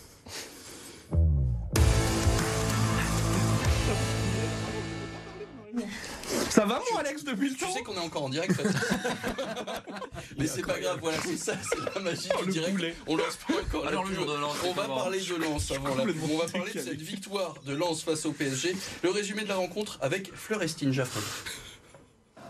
Ça 6.49 6.65
va, 6.65 6.81
mon 6.93 6.99
Alex, 6.99 7.25
depuis 7.25 7.51
le 7.51 7.57
temps 7.57 7.67
Tu 7.67 7.73
sais 7.73 7.83
qu'on 7.83 7.95
est 7.95 7.99
encore 7.99 8.25
en 8.25 8.29
direct, 8.29 8.53
Mais 10.39 10.47
c'est 10.47 10.63
pas 10.63 10.79
grave, 10.79 10.99
voilà, 11.01 11.19
c'est 11.25 11.37
ça, 11.37 11.55
c'est 11.63 11.95
la 11.95 12.01
magie 12.01 12.29
du 12.45 12.51
direct. 12.51 12.97
On 13.07 13.17
lance 13.17 13.39
pas 13.47 13.55
encore 13.55 13.87
Alors, 13.87 14.05
le 14.05 14.15
jour 14.15 14.27
de 14.27 14.35
Lens, 14.35 14.57
On 14.65 14.73
va 14.73 14.87
parler 14.87 15.21
de 15.21 15.35
Lens 15.37 15.71
avant 15.71 15.95
la 15.95 16.05
On 16.05 16.39
va 16.39 16.47
parler 16.47 16.73
de 16.73 16.81
cette 16.81 17.01
victoire 17.01 17.55
de 17.67 17.75
Lens 17.75 18.03
face 18.03 18.27
au 18.27 18.33
PSG. 18.33 18.77
Le 19.03 19.11
résumé 19.11 19.43
de 19.43 19.49
la 19.49 19.57
rencontre 19.57 19.99
avec 20.01 20.35
Fleur-Estine 20.35 20.93
Jaffrey. 20.93 21.21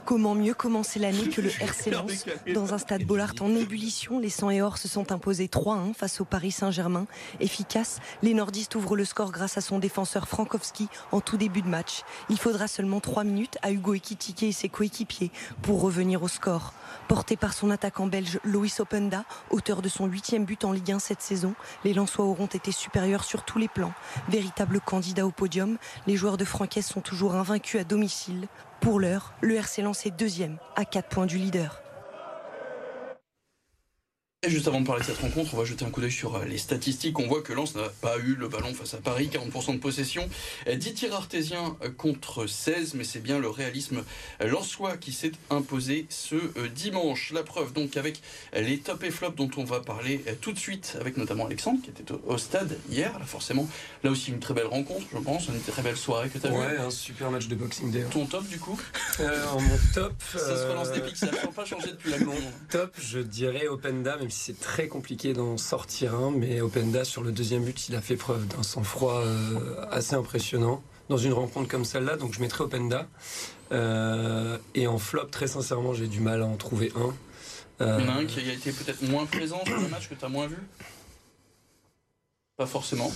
Comment 0.05 0.35
mieux 0.35 0.55
commencer 0.55 0.99
l'année 0.99 1.29
que 1.29 1.41
le 1.41 1.50
RC 1.61 1.91
Lens 1.91 2.26
Dans 2.55 2.75
un 2.75 2.79
stade 2.79 3.05
Bollard 3.05 3.35
en 3.41 3.55
ébullition, 3.55 4.19
les 4.19 4.31
100 4.31 4.50
et 4.50 4.62
or 4.62 4.79
se 4.79 4.88
sont 4.88 5.12
imposés 5.12 5.47
3-1 5.47 5.94
face 5.94 6.20
au 6.20 6.25
Paris 6.25 6.50
Saint-Germain. 6.50 7.06
Efficace, 7.41 7.99
les 8.23 8.35
nordistes 8.35 8.75
ouvrent 8.75 8.97
le 8.97 9.05
score 9.05 9.31
grâce 9.31 9.58
à 9.58 9.61
son 9.61 9.79
défenseur 9.79 10.29
Frankowski 10.29 10.88
en 11.12 11.20
tout 11.20 11.37
début 11.37 11.62
de 11.62 11.69
match. 11.69 12.02
Il 12.29 12.38
faudra 12.38 12.69
seulement 12.69 13.00
3 13.00 13.25
minutes 13.25 13.58
à 13.62 13.73
Hugo 13.73 13.94
Ekitike 13.94 14.43
et 14.44 14.52
ses 14.52 14.69
coéquipiers 14.69 15.31
pour 15.62 15.81
revenir 15.81 16.23
au 16.23 16.29
score. 16.29 16.73
Porté 17.08 17.37
par 17.37 17.52
son 17.52 17.70
attaquant 17.70 18.06
belge 18.06 18.41
Loïs 18.44 18.81
Openda, 18.81 19.25
auteur 19.50 19.82
de 19.82 19.88
son 19.88 20.06
huitième 20.06 20.44
but 20.44 20.64
en 20.64 20.73
Ligue 20.73 20.93
1 20.93 20.99
cette 20.99 21.23
saison, 21.23 21.55
les 21.85 21.94
Lensois 21.94 22.25
auront 22.25 22.47
été 22.47 22.73
supérieurs 22.73 23.25
sur 23.25 23.44
tous 23.44 23.58
les 23.58 23.69
plans. 23.69 23.93
Véritable 24.29 24.81
candidat 24.81 25.26
au 25.26 25.31
podium, 25.31 25.76
les 26.06 26.17
joueurs 26.17 26.37
de 26.37 26.44
Francaise 26.44 26.87
sont 26.87 27.00
toujours 27.00 27.35
invaincus 27.35 27.81
à 27.81 27.85
domicile. 27.85 28.49
Pour 28.80 28.98
l'heure, 28.98 29.34
le 29.42 29.56
RC 29.56 29.82
Lens 29.82 30.06
est 30.06 30.10
deuxième, 30.10 30.56
à 30.74 30.86
4 30.86 31.06
points 31.06 31.26
du 31.26 31.36
leader. 31.36 31.82
Et 34.42 34.49
juste 34.49 34.68
avant 34.68 34.80
de 34.80 34.87
parler 34.87 35.02
de 35.02 35.06
cette 35.06 35.18
rencontre, 35.18 35.52
on 35.52 35.59
va 35.59 35.66
jeter 35.66 35.85
un 35.85 35.90
coup 35.90 36.00
d'œil 36.00 36.11
sur 36.11 36.35
euh, 36.35 36.47
les 36.47 36.56
statistiques. 36.56 37.18
On 37.18 37.26
voit 37.26 37.42
que 37.42 37.52
Lens 37.52 37.75
n'a 37.75 37.90
pas 38.00 38.16
eu 38.16 38.37
le 38.37 38.49
ballon 38.49 38.73
face 38.73 38.94
à 38.94 38.97
Paris, 38.97 39.28
40% 39.30 39.75
de 39.75 39.80
possession, 39.80 40.26
10 40.66 40.94
tirs 40.94 41.14
artésiens 41.14 41.76
euh, 41.85 41.90
contre 41.90 42.47
16, 42.47 42.94
mais 42.94 43.04
c'est 43.04 43.20
bien 43.20 43.38
le 43.38 43.50
réalisme 43.50 44.02
lensois 44.42 44.97
qui 44.97 45.12
s'est 45.12 45.32
imposé 45.50 46.06
ce 46.09 46.37
euh, 46.37 46.70
dimanche. 46.75 47.32
La 47.35 47.42
preuve 47.42 47.75
donc 47.75 47.99
avec 47.99 48.23
les 48.54 48.78
top 48.78 49.04
et 49.04 49.11
flops 49.11 49.37
dont 49.37 49.50
on 49.59 49.64
va 49.64 49.80
parler 49.80 50.25
tout 50.40 50.52
de 50.52 50.59
suite, 50.59 50.97
avec 50.99 51.18
notamment 51.18 51.44
Alexandre 51.44 51.82
qui 51.82 51.90
était 51.90 52.11
au 52.11 52.38
stade 52.38 52.78
hier. 52.88 53.18
Là 53.18 53.26
forcément, 53.26 53.68
là 54.04 54.11
aussi 54.11 54.30
une 54.30 54.40
très 54.40 54.54
belle 54.54 54.68
rencontre, 54.68 55.04
je 55.12 55.18
pense, 55.18 55.49
une 55.49 55.61
très 55.61 55.82
belle 55.82 55.99
soirée 55.99 56.30
que 56.30 56.38
tu 56.38 56.47
as 56.47 56.50
Ouais, 56.50 56.78
un 56.78 56.88
super 56.88 57.30
match 57.30 57.47
de 57.47 57.56
Boxing 57.56 57.90
Day. 57.90 58.06
Ton 58.11 58.25
top 58.25 58.49
du 58.49 58.59
coup? 58.59 58.80
Mon 59.18 59.78
top. 59.92 60.14
Ça 60.32 60.56
se 60.56 60.66
relance 60.66 60.92
des 60.92 61.00
pics, 61.00 61.18
ça 61.18 61.26
n'a 61.26 61.32
pas 61.32 61.66
changé 61.66 61.88
depuis 61.88 62.11
la 62.11 62.20
Mon 62.20 62.32
top, 62.70 62.94
je 62.99 63.18
dirais 63.18 63.66
Openda, 63.68 64.16
c'est 64.30 64.58
très 64.58 64.88
compliqué 64.88 65.32
d'en 65.32 65.56
sortir 65.56 66.14
un, 66.14 66.30
mais 66.30 66.60
Openda 66.60 67.04
sur 67.04 67.22
le 67.22 67.32
deuxième 67.32 67.64
but, 67.64 67.88
il 67.88 67.94
a 67.94 68.00
fait 68.00 68.16
preuve 68.16 68.46
d'un 68.46 68.62
sang-froid 68.62 69.20
euh, 69.20 69.84
assez 69.90 70.14
impressionnant 70.14 70.82
dans 71.08 71.16
une 71.16 71.32
rencontre 71.32 71.68
comme 71.68 71.84
celle-là, 71.84 72.16
donc 72.16 72.32
je 72.32 72.40
mettrai 72.40 72.64
Openda. 72.64 73.06
Euh, 73.72 74.58
et 74.75 74.87
en 74.87 74.99
flop, 74.99 75.26
très 75.26 75.46
sincèrement, 75.46 75.92
j'ai 75.92 76.06
du 76.06 76.20
mal 76.20 76.42
à 76.42 76.46
en 76.46 76.56
trouver 76.56 76.92
un. 76.96 77.14
Euh, 77.84 77.99
il 78.00 78.06
y 78.06 78.08
en 78.08 78.12
a 78.12 78.16
un 78.16 78.25
qui 78.26 78.40
a 78.40 78.52
été 78.52 78.72
peut-être 78.72 79.02
moins 79.02 79.26
présent 79.26 79.60
dans 79.66 79.76
le 79.76 79.88
match 79.88 80.08
que 80.08 80.14
tu 80.14 80.25
as 80.25 80.28
moins 80.28 80.46
vu? 80.46 80.58
Pas 82.56 82.66
forcément. 82.66 83.10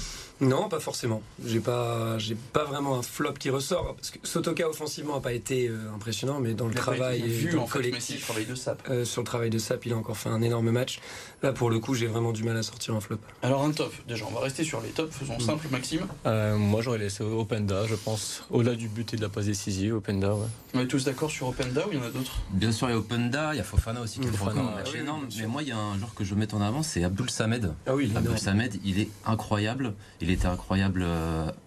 Non, 0.48 0.68
pas 0.68 0.80
forcément. 0.80 1.22
J'ai 1.44 1.60
pas, 1.60 2.18
j'ai 2.18 2.34
pas 2.34 2.64
vraiment 2.64 2.98
un 2.98 3.02
flop 3.02 3.34
qui 3.34 3.50
ressort 3.50 3.94
parce 3.96 4.10
que 4.10 4.18
Sotoka 4.22 4.68
offensivement 4.68 5.16
a 5.16 5.20
pas 5.20 5.32
été 5.32 5.68
euh, 5.68 5.92
impressionnant, 5.94 6.40
mais 6.40 6.54
dans 6.54 6.68
le 6.68 6.74
travail 6.74 7.22
vu, 7.22 7.58
en 7.58 7.66
collectif, 7.66 8.22
travail 8.22 8.46
de 8.46 8.54
Sap. 8.54 8.82
Euh, 8.90 9.04
sur 9.04 9.22
le 9.22 9.26
travail 9.26 9.50
de 9.50 9.58
Sap, 9.58 9.84
il 9.86 9.92
a 9.92 9.96
encore 9.96 10.16
fait 10.16 10.28
un 10.28 10.42
énorme 10.42 10.70
match. 10.70 11.00
Là, 11.42 11.52
pour 11.52 11.70
le 11.70 11.78
coup, 11.78 11.94
j'ai 11.94 12.06
vraiment 12.06 12.32
du 12.32 12.42
mal 12.42 12.56
à 12.56 12.62
sortir 12.62 12.94
un 12.94 13.00
flop. 13.00 13.18
Alors 13.42 13.64
un 13.64 13.70
top. 13.70 13.92
Déjà, 14.08 14.24
on 14.28 14.34
va 14.34 14.40
rester 14.40 14.64
sur 14.64 14.80
les 14.80 14.90
tops. 14.90 15.14
Faisons 15.14 15.36
mm. 15.36 15.40
simple, 15.40 15.66
Maxime. 15.70 16.06
Euh, 16.26 16.56
moi, 16.56 16.80
j'aurais 16.82 16.98
laissé 16.98 17.22
Openda, 17.22 17.86
je 17.86 17.94
pense. 17.94 18.44
Au-delà 18.50 18.74
du 18.74 18.88
but 18.88 19.12
et 19.14 19.16
de 19.16 19.22
la 19.22 19.28
passe 19.28 19.46
décisive, 19.46 19.96
Openda. 19.96 20.34
Ouais. 20.34 20.46
On 20.74 20.80
est 20.80 20.86
tous 20.86 21.04
d'accord 21.04 21.30
sur 21.30 21.48
Openda 21.48 21.86
ou 21.86 21.90
il 21.92 21.98
y 21.98 22.00
en 22.00 22.04
a 22.04 22.10
d'autres? 22.10 22.40
Bien 22.50 22.72
sûr, 22.72 22.88
il 22.88 22.92
y 22.92 22.94
a 22.94 22.98
Openda, 22.98 23.54
il 23.54 23.58
y 23.58 23.60
a 23.60 23.64
Fofana 23.64 24.00
aussi 24.00 24.20
qui 24.20 24.28
fait 24.28 24.44
un 24.44 24.54
match 24.54 24.94
énorme. 24.94 25.26
Mais 25.38 25.46
moi, 25.46 25.62
il 25.62 25.68
y 25.68 25.72
a 25.72 25.78
un 25.78 25.98
joueur 25.98 26.14
que 26.14 26.24
je 26.24 26.34
mets 26.34 26.52
en 26.54 26.60
avant, 26.60 26.82
c'est 26.82 27.04
Abdul 27.04 27.30
Samed. 27.30 27.72
Ah 27.86 27.94
oui, 27.94 28.10
Abdul 28.14 28.38
Samed, 28.38 28.78
il 28.84 29.00
est 29.00 29.08
incroyable. 29.26 29.94
Il 30.20 30.30
était 30.34 30.46
incroyable 30.46 31.06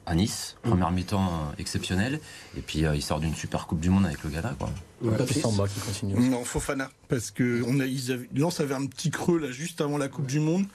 à 0.07 0.15
Nice. 0.15 0.55
Mm. 0.63 0.69
Première 0.69 0.91
mi-temps 0.91 1.27
euh, 1.27 1.59
exceptionnelle. 1.59 2.19
Et 2.57 2.61
puis 2.61 2.85
euh, 2.85 2.95
il 2.95 3.03
sort 3.03 3.19
d'une 3.19 3.35
super 3.35 3.67
Coupe 3.67 3.81
du 3.81 3.89
Monde 3.89 4.05
avec 4.05 4.23
le 4.23 4.29
Ghana. 4.31 4.55
Quoi. 4.57 4.69
Samba 5.41 5.67
qui 5.67 5.79
continue. 5.79 6.29
Non, 6.29 6.43
Fofana. 6.43 6.89
Parce 7.07 7.31
que 7.31 7.63
on 7.67 7.79
a, 7.79 7.85
ils 7.85 8.11
avaient, 8.11 8.27
Lens 8.35 8.59
avait 8.59 8.73
un 8.73 8.85
petit 8.85 9.11
creux 9.11 9.39
là 9.39 9.51
juste 9.51 9.79
avant 9.79 9.97
la 9.97 10.07
Coupe 10.07 10.25
du 10.25 10.39
Monde. 10.39 10.65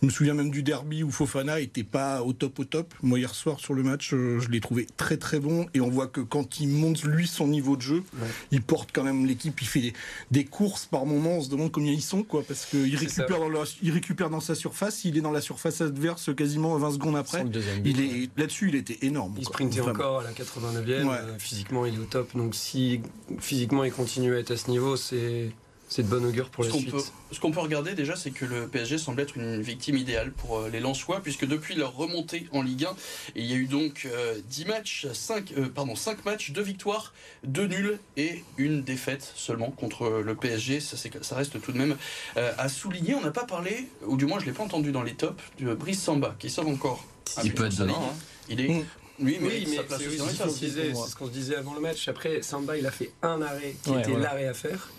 Je 0.00 0.06
me 0.06 0.10
souviens 0.10 0.34
même 0.34 0.50
du 0.50 0.62
derby 0.62 1.02
où 1.02 1.10
Fofana 1.10 1.60
était 1.60 1.84
pas 1.84 2.22
au 2.22 2.32
top 2.32 2.58
au 2.58 2.64
top. 2.64 2.92
Moi 3.02 3.18
hier 3.18 3.34
soir 3.34 3.60
sur 3.60 3.72
le 3.72 3.82
match, 3.82 4.12
euh, 4.12 4.40
je 4.40 4.50
l'ai 4.50 4.60
trouvé 4.60 4.86
très 4.96 5.16
très 5.16 5.38
bon 5.38 5.66
et 5.74 5.80
on 5.80 5.88
voit 5.88 6.08
que 6.08 6.20
quand 6.20 6.60
il 6.60 6.68
monte 6.68 7.04
lui 7.04 7.26
son 7.26 7.46
niveau 7.46 7.76
de 7.76 7.82
jeu, 7.82 8.02
il 8.50 8.62
porte 8.62 8.90
quand 8.92 9.04
même 9.04 9.24
l'équipe. 9.24 9.60
Il 9.62 9.66
fait 9.66 9.92
des, 10.30 10.44
courses 10.44 10.86
par 10.86 11.06
moment. 11.06 11.38
On 11.38 11.42
se 11.42 11.48
demande 11.48 11.70
combien 11.70 11.92
ils 11.92 12.02
sont 12.02 12.22
quoi, 12.22 12.42
parce 12.42 12.66
qu'il 12.66 12.96
récupère 12.96 13.38
dans 13.38 13.64
il 13.82 13.92
récupère 13.92 14.30
dans 14.30 14.40
sa 14.40 14.54
surface. 14.54 15.04
Il 15.04 15.16
est 15.16 15.22
dans 15.22 15.32
la 15.32 15.40
surface 15.40 15.80
adverse 15.80 16.34
quasiment 16.34 16.76
20 16.76 16.92
secondes 16.92 17.16
après. 17.16 17.44
Il 17.84 18.00
est 18.00 18.30
là-dessus, 18.36 18.68
il 18.68 18.76
était 18.78 19.06
énorme. 19.06 19.34
Il 19.38 19.44
sprintait 19.44 19.80
encore 19.80 20.20
à 20.20 20.24
la 20.24 20.32
89e. 20.32 20.88
Euh, 20.88 21.38
physiquement, 21.38 21.86
il 21.86 21.94
est 21.94 21.98
au 21.98 22.04
top. 22.04 22.36
Donc 22.36 22.54
si 22.54 23.00
physiquement 23.38 23.84
il 23.84 23.92
continue 23.92 24.34
à 24.34 24.38
être 24.38 24.50
à 24.50 24.56
ce 24.56 24.70
niveau, 24.70 24.96
c'est 24.96 25.52
c'est 25.88 26.02
de 26.02 26.08
bonne 26.08 26.24
augure 26.24 26.50
pour 26.50 26.64
ce 26.64 26.70
la 26.70 26.76
suite. 26.76 26.94
ce 27.32 27.40
qu'on 27.40 27.50
peut 27.50 27.60
regarder 27.60 27.94
déjà, 27.94 28.14
c'est 28.14 28.30
que 28.30 28.44
le 28.44 28.68
PSG 28.68 28.98
semble 28.98 29.20
être 29.22 29.36
une 29.36 29.60
victime 29.60 29.96
idéale 29.96 30.32
pour 30.32 30.58
euh, 30.58 30.68
les 30.68 30.80
Lensois, 30.80 31.20
puisque 31.22 31.46
depuis 31.46 31.74
leur 31.74 31.96
remontée 31.96 32.46
en 32.52 32.62
Ligue 32.62 32.84
1, 32.84 32.96
il 33.36 33.46
y 33.46 33.54
a 33.54 33.56
eu 33.56 33.66
donc 33.66 34.06
10 34.48 34.62
euh, 34.62 34.68
matchs, 34.68 35.06
5, 35.10 35.52
euh, 35.56 35.68
pardon, 35.68 35.96
5 35.96 36.24
matchs, 36.24 36.52
2 36.52 36.60
victoires, 36.60 37.14
2 37.44 37.66
nuls 37.66 37.98
et 38.16 38.44
une 38.58 38.82
défaite 38.82 39.32
seulement 39.34 39.70
contre 39.70 40.22
le 40.24 40.34
PSG. 40.34 40.80
Ça, 40.80 40.96
ça 41.22 41.36
reste 41.36 41.60
tout 41.60 41.72
de 41.72 41.78
même 41.78 41.96
à 42.36 42.68
souligner. 42.68 43.14
On 43.14 43.22
n'a 43.22 43.30
pas 43.30 43.44
parlé, 43.44 43.88
ou 44.06 44.16
du 44.16 44.26
moins 44.26 44.38
je 44.38 44.44
ne 44.44 44.50
l'ai 44.50 44.56
pas 44.56 44.62
entendu 44.62 44.92
dans 44.92 45.02
les 45.02 45.14
tops, 45.14 45.42
de 45.58 45.74
Brice 45.74 46.02
Samba, 46.02 46.36
qui 46.38 46.50
sort 46.50 46.68
encore. 46.68 47.04
Il 47.44 47.54
peut 47.54 47.66
être 47.66 47.78
dedans. 47.78 48.10
Hein. 48.10 48.16
Il 48.48 48.60
est. 48.60 48.68
Mm. 48.68 48.84
Oui, 49.20 49.38
mais, 49.40 49.64
c'est 49.66 50.08
ce 50.08 51.16
qu'on 51.16 51.26
se 51.26 51.32
disait 51.32 51.56
avant 51.56 51.74
le 51.74 51.80
match. 51.80 52.06
Après, 52.06 52.40
Samba, 52.42 52.76
il 52.76 52.86
a 52.86 52.92
fait 52.92 53.10
un 53.22 53.42
arrêt 53.42 53.74
qui 53.82 53.92
était 53.92 54.16
l'arrêt 54.16 54.46
à 54.46 54.54
faire. 54.54 54.90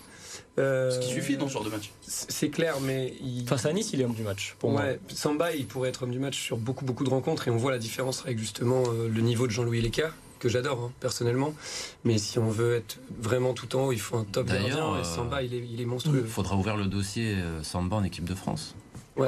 Euh, 0.58 0.90
ce 0.90 0.98
qui 0.98 1.08
suffit 1.08 1.36
dans 1.36 1.48
ce 1.48 1.54
genre 1.54 1.64
de 1.64 1.70
match. 1.70 1.92
C'est 2.02 2.50
clair, 2.50 2.80
mais. 2.80 3.14
Il... 3.22 3.46
Face 3.46 3.66
à 3.66 3.72
Nice, 3.72 3.90
il 3.92 4.00
est 4.00 4.04
homme 4.04 4.14
du 4.14 4.22
match. 4.22 4.56
Pour 4.58 4.70
moi. 4.70 4.82
Samba, 5.08 5.54
il 5.54 5.66
pourrait 5.66 5.88
être 5.88 6.02
homme 6.02 6.10
du 6.10 6.18
match 6.18 6.38
sur 6.38 6.58
beaucoup, 6.58 6.84
beaucoup 6.84 7.04
de 7.04 7.10
rencontres 7.10 7.48
et 7.48 7.50
on 7.50 7.56
voit 7.56 7.70
la 7.70 7.78
différence 7.78 8.22
avec 8.24 8.38
justement 8.38 8.82
euh, 8.88 9.08
le 9.08 9.20
niveau 9.20 9.46
de 9.46 9.52
Jean-Louis 9.52 9.80
Léca 9.80 10.12
que 10.38 10.48
j'adore 10.48 10.80
hein, 10.80 10.92
personnellement. 11.00 11.54
Mais 12.04 12.18
si 12.18 12.38
on 12.38 12.48
veut 12.48 12.76
être 12.76 12.98
vraiment 13.20 13.52
tout 13.52 13.76
en 13.76 13.86
haut, 13.86 13.92
il 13.92 14.00
faut 14.00 14.16
un 14.16 14.24
top 14.24 14.48
gardien. 14.48 14.96
Et 14.96 15.00
euh, 15.00 15.04
Samba, 15.04 15.42
il 15.42 15.54
est, 15.54 15.66
il 15.70 15.80
est 15.80 15.86
monstrueux. 15.86 16.22
Il 16.24 16.30
faudra 16.30 16.56
ouvrir 16.56 16.76
le 16.76 16.86
dossier 16.86 17.36
Samba 17.62 17.96
en 17.96 18.04
équipe 18.04 18.24
de 18.24 18.34
France. 18.34 18.74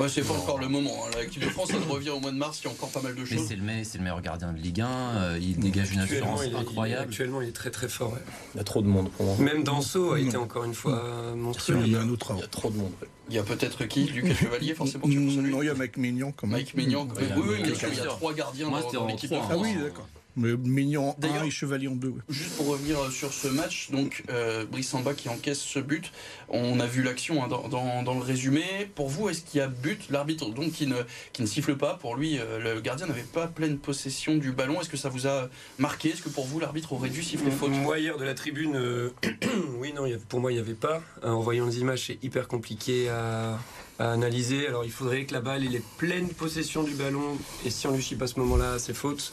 Ouais, 0.00 0.08
c'est 0.08 0.26
pas 0.26 0.34
encore 0.34 0.58
le 0.58 0.68
moment. 0.68 0.90
Hein. 1.04 1.11
L'équipe 1.20 1.42
de 1.42 1.49
France, 1.49 1.70
elle 1.75 1.90
revient 1.90 2.11
au 2.11 2.20
mois 2.20 2.30
de 2.30 2.37
mars. 2.37 2.61
Il 2.62 2.66
y 2.66 2.68
a 2.68 2.72
encore 2.72 2.90
pas 2.90 3.02
mal 3.02 3.14
de 3.14 3.25
choses. 3.25 3.38
Mais 3.38 3.44
c'est 3.84 3.96
le, 3.96 3.99
le, 3.99 4.04
meilleur 4.04 4.20
gardien 4.20 4.52
de 4.52 4.58
Ligue 4.58 4.80
1. 4.80 4.87
Euh, 4.87 5.38
il 5.40 5.58
dégage 5.58 5.92
une 5.92 6.00
assurance 6.00 6.42
incroyable. 6.42 7.02
actuellement, 7.02 7.42
il 7.42 7.49
est 7.49 7.52
très 7.52 7.70
très 7.70 7.88
fort. 7.88 8.16
Il 8.54 8.58
y 8.58 8.61
a 8.61 8.64
trop 8.64 8.82
de 8.82 8.88
monde 8.88 9.11
pour 9.11 9.26
moi. 9.26 9.37
Même 9.38 9.64
Danso 9.64 10.12
a 10.12 10.20
été 10.20 10.37
encore 10.37 10.64
une 10.64 10.75
fois 10.75 11.34
monstrueux. 11.37 11.82
Il 11.84 11.92
y 11.92 11.96
a 11.96 12.00
un 12.00 12.08
autre. 12.08 12.32
Il 12.37 12.40
y 12.40 12.44
a 12.44 12.49
trop 12.49 12.70
de 12.70 12.76
monde. 12.76 12.92
Il 13.28 13.37
y 13.37 13.38
a 13.38 13.42
peut-être 13.42 13.84
qui 13.87 14.04
Lucas 14.04 14.34
Chevalier, 14.34 14.75
forcément. 14.75 15.04
Tu 15.08 15.16
non, 15.16 15.62
il 15.62 15.66
y 15.66 15.70
a 15.70 15.75
Mike 15.75 15.96
Maignan 15.96 16.32
quand 16.37 16.46
même. 16.46 16.58
Mike 16.58 16.75
Maignan. 16.75 17.06
Oui, 17.16 17.25
oui, 17.37 17.56
mais 17.62 17.68
il 17.68 17.96
y 17.96 18.00
a 18.00 18.06
trois 18.06 18.34
gardiens 18.34 18.70
dans 18.70 19.06
l'équipe 19.06 19.30
de 19.30 19.37
France. 19.37 19.49
Ah 19.50 19.56
oui, 19.58 19.75
d'accord. 19.75 20.08
Mais 20.35 20.57
Mignon 20.57 21.11
en 21.11 21.45
et 21.45 21.51
Chevalier 21.51 21.89
en 21.89 21.95
deux. 21.95 22.15
Juste 22.31 22.57
pour 22.57 22.69
revenir 22.69 22.99
euh, 22.99 23.11
sur 23.11 23.33
ce 23.35 23.49
match, 23.49 23.91
donc 23.91 24.25
euh, 24.31 24.65
Brissamba 24.65 25.12
qui 25.12 25.29
encaisse 25.29 25.61
ce 25.61 25.79
but, 25.79 26.11
on 26.49 26.81
a 26.81 26.87
vu 26.87 27.03
l'action 27.03 27.45
hein, 27.45 27.49
dans, 27.49 28.15
le 28.15 28.21
résumé. 28.21 28.62
Pour 28.95 29.09
vous, 29.09 29.29
est-ce 29.29 29.43
qu'il 29.43 29.59
y 29.59 29.62
a 29.62 29.67
but? 29.67 30.09
L'arbitre 30.09 30.49
donc 30.51 30.73
qui 30.73 30.87
ne, 30.87 30.97
qui 31.35 31.43
ne 31.43 31.47
siffle 31.47 31.77
pas. 31.77 31.95
Pour 31.95 32.17
lui, 32.17 32.39
euh, 32.39 32.59
le 32.75 32.81
gardien 32.81 33.07
n'avait 33.07 33.23
pas 33.23 33.47
pleine 33.47 33.77
possession 33.79 34.37
du 34.37 34.53
ballon. 34.53 34.81
Est-ce 34.81 34.89
que 34.89 34.97
ça 34.97 35.11
vous 35.11 35.27
a 35.27 35.51
marqué? 35.79 36.11
Est-ce 36.11 36.23
que 36.23 36.31
pour 36.31 36.47
vous, 36.47 36.59
l'arbitre 36.61 36.95
aurait 36.95 37.11
dû 37.11 37.23
siffler 37.23 37.51
faute? 37.51 37.71
Moi, 37.71 37.99
hier 37.99 38.17
de 38.17 38.25
la 38.25 38.35
tribune, 38.35 38.79
oui, 39.79 39.93
non, 39.95 40.05
pour 40.31 40.41
moi, 40.41 40.51
il 40.51 40.55
n'y 40.55 40.61
avait 40.61 40.73
pas. 40.73 41.03
En 41.23 41.41
voyant 41.41 41.67
les 41.67 41.81
images, 41.81 42.07
c'est 42.07 42.19
hyper 42.25 42.49
compliqué 42.49 43.11
à, 43.11 43.59
analyser. 43.99 44.67
Alors, 44.67 44.85
il 44.85 44.91
faudrait 44.91 45.27
que 45.27 45.35
la 45.35 45.41
balle 45.43 45.62
ait 45.62 45.83
pleine 45.99 46.29
possession 46.29 46.83
du 46.83 46.95
ballon. 46.95 47.37
Et 47.67 47.71
si 47.71 47.87
on 47.87 47.93
lui 47.93 48.03
chie 48.03 48.17
pas 48.17 48.25
à 48.25 48.29
ce 48.29 48.41
moment-là, 48.41 48.79
c'est 48.79 48.95
faute. 48.95 49.33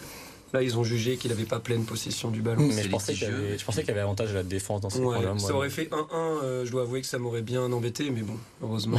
Là, 0.53 0.63
ils 0.63 0.77
ont 0.77 0.84
jugé 0.84 1.18
qu'il 1.18 1.32
n'avait 1.32 1.46
pas 1.46 1.60
pleine 1.60 1.86
possession 1.86 2.32
du 2.32 2.41
ballon. 2.41 2.68
Mais 2.74 2.84
je 2.84 2.89
pensais 2.89 3.13
qu'il 3.13 3.24
y, 3.24 3.91
avait, 3.91 4.00
avantage 4.00 4.32
à 4.32 4.36
la 4.36 4.44
défense 4.44 4.82
dans 4.82 4.89
ce 4.89 5.00
ouais, 5.00 5.18
Ça 5.38 5.53
aurait 5.53 5.70
fait 5.70 5.89
1-1, 5.91 5.96
euh, 6.44 6.65
je 6.65 6.72
dois 6.72 6.84
avouer 6.84 7.01
que 7.01 7.08
ça 7.08 7.20
m'aurait 7.20 7.41
bien 7.41 7.72
embêté, 7.72 8.10
mais 8.10 8.22
bon, 8.22 8.38
heureusement. 8.62 8.98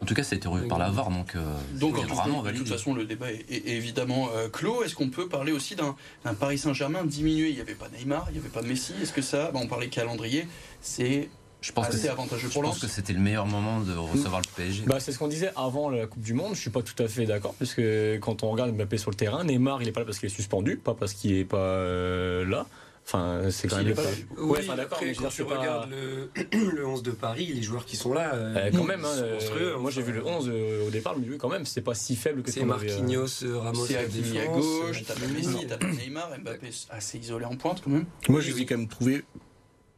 En 0.00 0.06
tout 0.06 0.14
cas, 0.14 0.22
ça 0.22 0.34
a 0.34 0.38
été 0.38 0.46
revu 0.46 0.68
par 0.68 0.78
la 0.78 0.90
VAR, 0.90 1.10
donc, 1.10 1.34
euh, 1.34 1.54
donc 1.72 1.96
vraiment 1.96 2.42
de 2.42 2.52
toute 2.52 2.68
façon, 2.68 2.94
le 2.94 3.04
débat 3.04 3.32
est, 3.32 3.50
évidemment 3.50 4.28
euh, 4.34 4.48
clos. 4.48 4.84
Est-ce 4.84 4.94
qu'on 4.94 5.10
peut 5.10 5.28
parler 5.28 5.50
aussi 5.50 5.74
d'un 5.74 5.94
Paris 6.38 6.58
Saint-Germain 6.58 7.04
diminué? 7.04 7.48
Il 7.48 7.56
n'y 7.56 7.60
avait 7.60 7.74
pas 7.74 7.88
Neymar, 7.88 8.26
il 8.30 8.34
n'y 8.34 8.38
avait 8.38 8.48
pas 8.48 8.62
Messi. 8.62 8.94
Est-ce 9.02 9.12
que 9.12 9.22
ça, 9.22 9.50
bah, 9.50 9.58
on 9.60 9.66
parlait 9.66 9.88
calendrier, 9.88 10.46
c'est 10.80 11.28
je 11.60 11.72
pense 11.72 11.88
que 11.88 12.08
avantageux 12.08 12.48
pour 12.48 12.62
Je 12.62 12.68
pense 12.68 12.78
que 12.78 12.86
c'était 12.86 13.12
le 13.12 13.18
meilleur 13.18 13.46
moment 13.46 13.80
de 13.80 13.92
recevoir 13.92 14.40
le 14.40 14.46
PSG. 14.56 14.84
Bah, 14.86 15.00
c'est 15.00 15.10
ce 15.12 15.18
qu'on 15.18 15.28
disait 15.28 15.50
avant 15.56 15.90
la 15.90 16.06
Coupe 16.06 16.22
du 16.22 16.34
Monde. 16.34 16.54
Je 16.54 16.60
suis 16.60 16.70
pas 16.70 16.82
tout 16.82 17.00
à 17.02 17.08
fait 17.08 17.26
d'accord 17.26 17.54
parce 17.54 17.74
que 17.74 18.16
quand 18.18 18.42
on 18.42 18.50
regarde 18.50 18.72
Mbappé 18.72 18.96
sur 18.96 19.10
le 19.10 19.16
terrain, 19.16 19.44
Neymar 19.44 19.82
il 19.82 19.88
est 19.88 19.92
pas 19.92 20.00
là 20.00 20.06
parce 20.06 20.18
qu'il 20.18 20.28
est 20.28 20.34
suspendu, 20.34 20.76
pas 20.76 20.94
parce 20.94 21.14
qu'il 21.14 21.32
est 21.32 21.44
pas 21.44 21.56
euh, 21.58 22.44
là. 22.44 22.66
Enfin, 23.04 23.40
c'est 23.50 23.68
quand 23.68 23.82
même 23.82 23.94
pas. 23.94 24.02
Oui, 24.36 24.58
enfin, 24.60 24.76
d'accord. 24.76 24.98
Mais 25.02 25.14
quand 25.14 25.28
tu 25.28 25.42
regardes 25.42 25.90
le, 25.90 26.30
le, 26.76 26.86
11 26.86 27.02
de 27.02 27.10
Paris, 27.10 27.46
les 27.46 27.62
joueurs 27.62 27.86
qui 27.86 27.96
sont 27.96 28.12
là. 28.12 28.34
Euh, 28.34 28.70
quand 28.70 28.84
même, 28.84 29.04
hein, 29.04 29.16
euh, 29.16 29.78
moi 29.78 29.90
j'ai 29.90 30.02
vu 30.02 30.12
le 30.12 30.24
11 30.24 30.52
au 30.86 30.90
départ, 30.90 31.16
mais 31.18 31.38
quand 31.38 31.48
même, 31.48 31.64
c'est 31.64 31.80
pas 31.80 31.94
si 31.94 32.14
faible 32.16 32.42
que 32.42 32.52
c'est 32.52 32.64
Marquinhos, 32.64 33.26
Ramos, 33.42 33.86
c'est 33.86 33.96
à 33.96 34.46
gauche, 34.46 35.04
t'as 35.04 35.14
Messi, 35.26 35.66
t'as 35.66 35.78
Neymar, 35.86 36.30
Mbappé 36.38 36.68
assez 36.90 37.18
isolé 37.18 37.46
en 37.46 37.56
pointe 37.56 37.80
quand 37.82 37.90
même. 37.90 38.04
Moi, 38.28 38.40
je 38.40 38.52
les 38.52 38.62
ai 38.62 38.66
quand 38.66 38.76
même 38.76 38.88
trouvés 38.88 39.24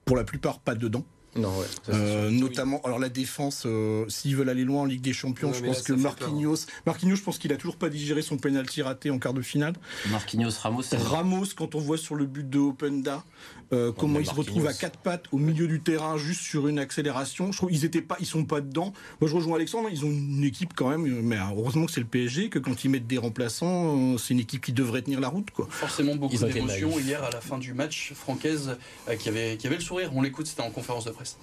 pour 0.06 0.16
la 0.16 0.24
plupart 0.24 0.60
pas 0.60 0.74
dedans. 0.74 1.04
Non, 1.36 1.56
ouais, 1.58 1.66
euh, 1.90 2.30
notamment, 2.30 2.80
alors 2.82 2.98
la 2.98 3.08
défense, 3.08 3.62
euh, 3.64 4.04
s'ils 4.08 4.34
veulent 4.34 4.48
aller 4.48 4.64
loin 4.64 4.82
en 4.82 4.84
Ligue 4.84 5.00
des 5.00 5.12
Champions, 5.12 5.52
je 5.52 5.64
pense 5.64 5.82
que 5.82 5.92
Marquinhos, 5.92 6.66
Marquinhos, 6.86 7.16
je 7.16 7.22
pense 7.22 7.38
qu'il 7.38 7.52
a 7.52 7.56
toujours 7.56 7.76
pas 7.76 7.88
digéré 7.88 8.20
son 8.20 8.36
penalty 8.36 8.82
raté 8.82 9.10
en 9.10 9.18
quart 9.18 9.34
de 9.34 9.42
finale. 9.42 9.74
Marquinhos, 10.10 10.50
Ramos. 10.60 10.82
Ramos, 10.92 11.46
quand 11.56 11.76
on 11.76 11.80
voit 11.80 11.98
sur 11.98 12.16
le 12.16 12.26
but 12.26 12.48
de 12.48 12.58
Openda, 12.58 13.22
euh, 13.72 13.92
comment 13.92 14.20
il 14.20 14.26
se 14.26 14.34
retrouve 14.34 14.66
à 14.66 14.72
quatre 14.72 14.98
pattes 14.98 15.24
au 15.32 15.38
milieu 15.38 15.66
du 15.66 15.80
terrain 15.80 16.16
juste 16.16 16.42
sur 16.42 16.68
une 16.68 16.78
accélération. 16.78 17.52
Je 17.52 17.58
trouve 17.58 17.72
ils 17.72 17.84
étaient 17.84 18.02
pas, 18.02 18.16
ils 18.20 18.26
sont 18.26 18.44
pas 18.44 18.60
dedans. 18.60 18.92
Moi, 19.20 19.30
je 19.30 19.34
rejoins 19.34 19.56
Alexandre. 19.56 19.88
Ils 19.90 20.04
ont 20.04 20.10
une 20.10 20.44
équipe 20.44 20.74
quand 20.74 20.88
même, 20.88 21.22
mais 21.22 21.36
heureusement 21.36 21.86
que 21.86 21.92
c'est 21.92 22.00
le 22.00 22.06
PSG 22.06 22.48
que 22.48 22.58
quand 22.58 22.84
ils 22.84 22.88
mettent 22.88 23.06
des 23.06 23.18
remplaçants, 23.18 24.18
c'est 24.18 24.34
une 24.34 24.40
équipe 24.40 24.62
qui 24.62 24.72
devrait 24.72 25.02
tenir 25.02 25.20
la 25.20 25.28
route, 25.28 25.50
quoi. 25.50 25.66
Forcément 25.70 26.16
beaucoup 26.16 26.36
d'émotions 26.36 26.98
hier 26.98 27.22
à 27.22 27.30
la 27.30 27.40
fin 27.40 27.58
du 27.58 27.74
match. 27.74 28.12
Francaise 28.14 28.76
qui 29.18 29.28
avait 29.28 29.56
qui 29.56 29.66
avait 29.66 29.76
le 29.76 29.82
sourire. 29.82 30.10
On 30.14 30.22
l'écoute, 30.22 30.46
c'était 30.46 30.62
en 30.62 30.70
conférence 30.70 31.04
de 31.04 31.10
presse. 31.10 31.38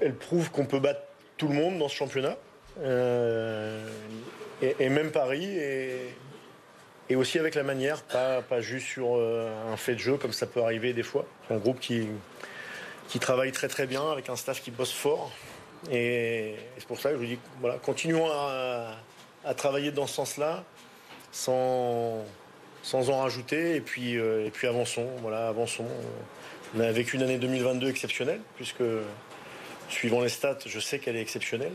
Elle 0.00 0.14
prouve 0.14 0.50
qu'on 0.50 0.66
peut 0.66 0.80
battre 0.80 1.00
tout 1.36 1.48
le 1.48 1.54
monde 1.54 1.78
dans 1.78 1.88
ce 1.88 1.94
championnat. 1.94 2.36
Euh, 2.80 3.88
et, 4.62 4.88
même 4.88 5.10
Paris, 5.10 5.44
et, 5.44 6.14
aussi 7.12 7.38
avec 7.38 7.54
la 7.54 7.62
manière, 7.62 8.02
pas, 8.02 8.42
pas 8.42 8.60
juste 8.60 8.86
sur 8.86 9.16
euh, 9.16 9.72
un 9.72 9.76
fait 9.76 9.94
de 9.94 9.98
jeu 9.98 10.16
comme 10.16 10.32
ça 10.32 10.46
peut 10.46 10.62
arriver 10.62 10.92
des 10.92 11.02
fois. 11.02 11.26
Un 11.50 11.58
groupe 11.58 11.78
qui, 11.78 12.06
qui 13.08 13.18
travaille 13.18 13.52
très 13.52 13.68
très 13.68 13.86
bien, 13.86 14.10
avec 14.10 14.28
un 14.28 14.36
staff 14.36 14.62
qui 14.62 14.70
bosse 14.70 14.92
fort. 14.92 15.30
Et, 15.90 16.56
c'est 16.78 16.86
pour 16.86 16.98
ça 16.98 17.10
que 17.10 17.16
je 17.16 17.20
vous 17.20 17.26
dis, 17.26 17.38
voilà, 17.60 17.76
continuons 17.78 18.26
à, 18.30 18.96
travailler 19.56 19.92
dans 19.92 20.06
ce 20.06 20.14
sens-là, 20.14 20.64
sans, 21.30 22.24
sans 22.82 23.10
en 23.10 23.20
rajouter, 23.20 23.76
et 23.76 23.80
puis, 23.80 24.16
euh, 24.16 24.46
et 24.46 24.50
puis 24.50 24.66
avançons, 24.66 25.10
voilà, 25.20 25.48
avançons. 25.48 25.86
On 26.74 26.80
a 26.80 26.90
vécu 26.90 27.16
une 27.16 27.22
année 27.22 27.38
2022 27.38 27.88
exceptionnelle, 27.88 28.40
puisque 28.56 28.82
suivant 29.90 30.22
les 30.22 30.30
stats, 30.30 30.58
je 30.64 30.80
sais 30.80 30.98
qu'elle 30.98 31.16
est 31.16 31.20
exceptionnelle. 31.20 31.74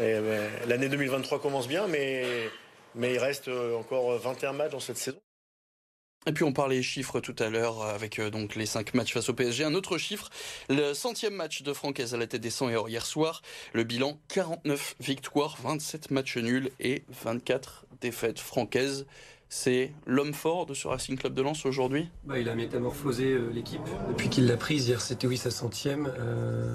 Euh, 0.00 0.48
l'année 0.66 0.90
2023 0.90 1.40
commence 1.40 1.66
bien, 1.66 1.86
mais, 1.88 2.24
mais 2.96 3.14
il 3.14 3.18
reste 3.18 3.48
euh, 3.48 3.76
encore 3.76 4.18
21 4.18 4.52
matchs 4.52 4.72
dans 4.72 4.80
cette 4.80 4.96
saison. 4.96 5.18
Et 6.28 6.32
puis 6.32 6.42
on 6.42 6.52
parlait 6.52 6.82
chiffres 6.82 7.20
tout 7.20 7.36
à 7.38 7.48
l'heure 7.48 7.82
avec 7.82 8.18
euh, 8.18 8.30
donc 8.30 8.56
les 8.56 8.66
5 8.66 8.94
matchs 8.94 9.12
face 9.12 9.28
au 9.28 9.34
PSG. 9.34 9.62
Un 9.62 9.74
autre 9.74 9.96
chiffre, 9.96 10.28
le 10.68 10.92
centième 10.92 11.34
match 11.34 11.62
de 11.62 11.72
Francaise 11.72 12.14
à 12.14 12.16
la 12.16 12.26
tête 12.26 12.40
des 12.40 12.50
100 12.50 12.70
et 12.70 12.90
hier 12.90 13.06
soir. 13.06 13.42
Le 13.72 13.84
bilan 13.84 14.18
49 14.28 14.96
victoires, 14.98 15.56
27 15.62 16.10
matchs 16.10 16.38
nuls 16.38 16.70
et 16.80 17.04
24 17.22 17.86
défaites 18.00 18.40
francaises 18.40 19.06
c'est 19.48 19.92
l'homme 20.06 20.34
fort 20.34 20.66
de 20.66 20.74
ce 20.74 20.88
Racing 20.88 21.16
Club 21.16 21.34
de 21.34 21.42
Lens 21.42 21.66
aujourd'hui? 21.66 22.08
Bah, 22.24 22.38
Il 22.38 22.48
a 22.48 22.54
métamorphosé 22.54 23.32
euh, 23.32 23.48
l'équipe 23.52 23.80
depuis 24.08 24.28
qu'il 24.28 24.46
l'a 24.46 24.56
prise. 24.56 24.88
Hier, 24.88 25.00
c'était 25.00 25.26
oui 25.26 25.36
sa 25.36 25.50
centième. 25.50 26.12
Euh, 26.18 26.74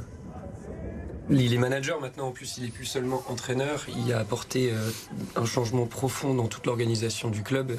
il 1.29 1.53
est 1.53 1.57
manager 1.57 1.99
maintenant, 1.99 2.27
en 2.27 2.31
plus, 2.31 2.57
il 2.57 2.65
est 2.65 2.71
plus 2.71 2.85
seulement 2.85 3.23
entraîneur. 3.27 3.85
Il 4.05 4.11
a 4.13 4.19
apporté 4.19 4.71
euh, 4.71 4.89
un 5.35 5.45
changement 5.45 5.85
profond 5.85 6.33
dans 6.33 6.47
toute 6.47 6.65
l'organisation 6.65 7.29
du 7.29 7.43
club. 7.43 7.77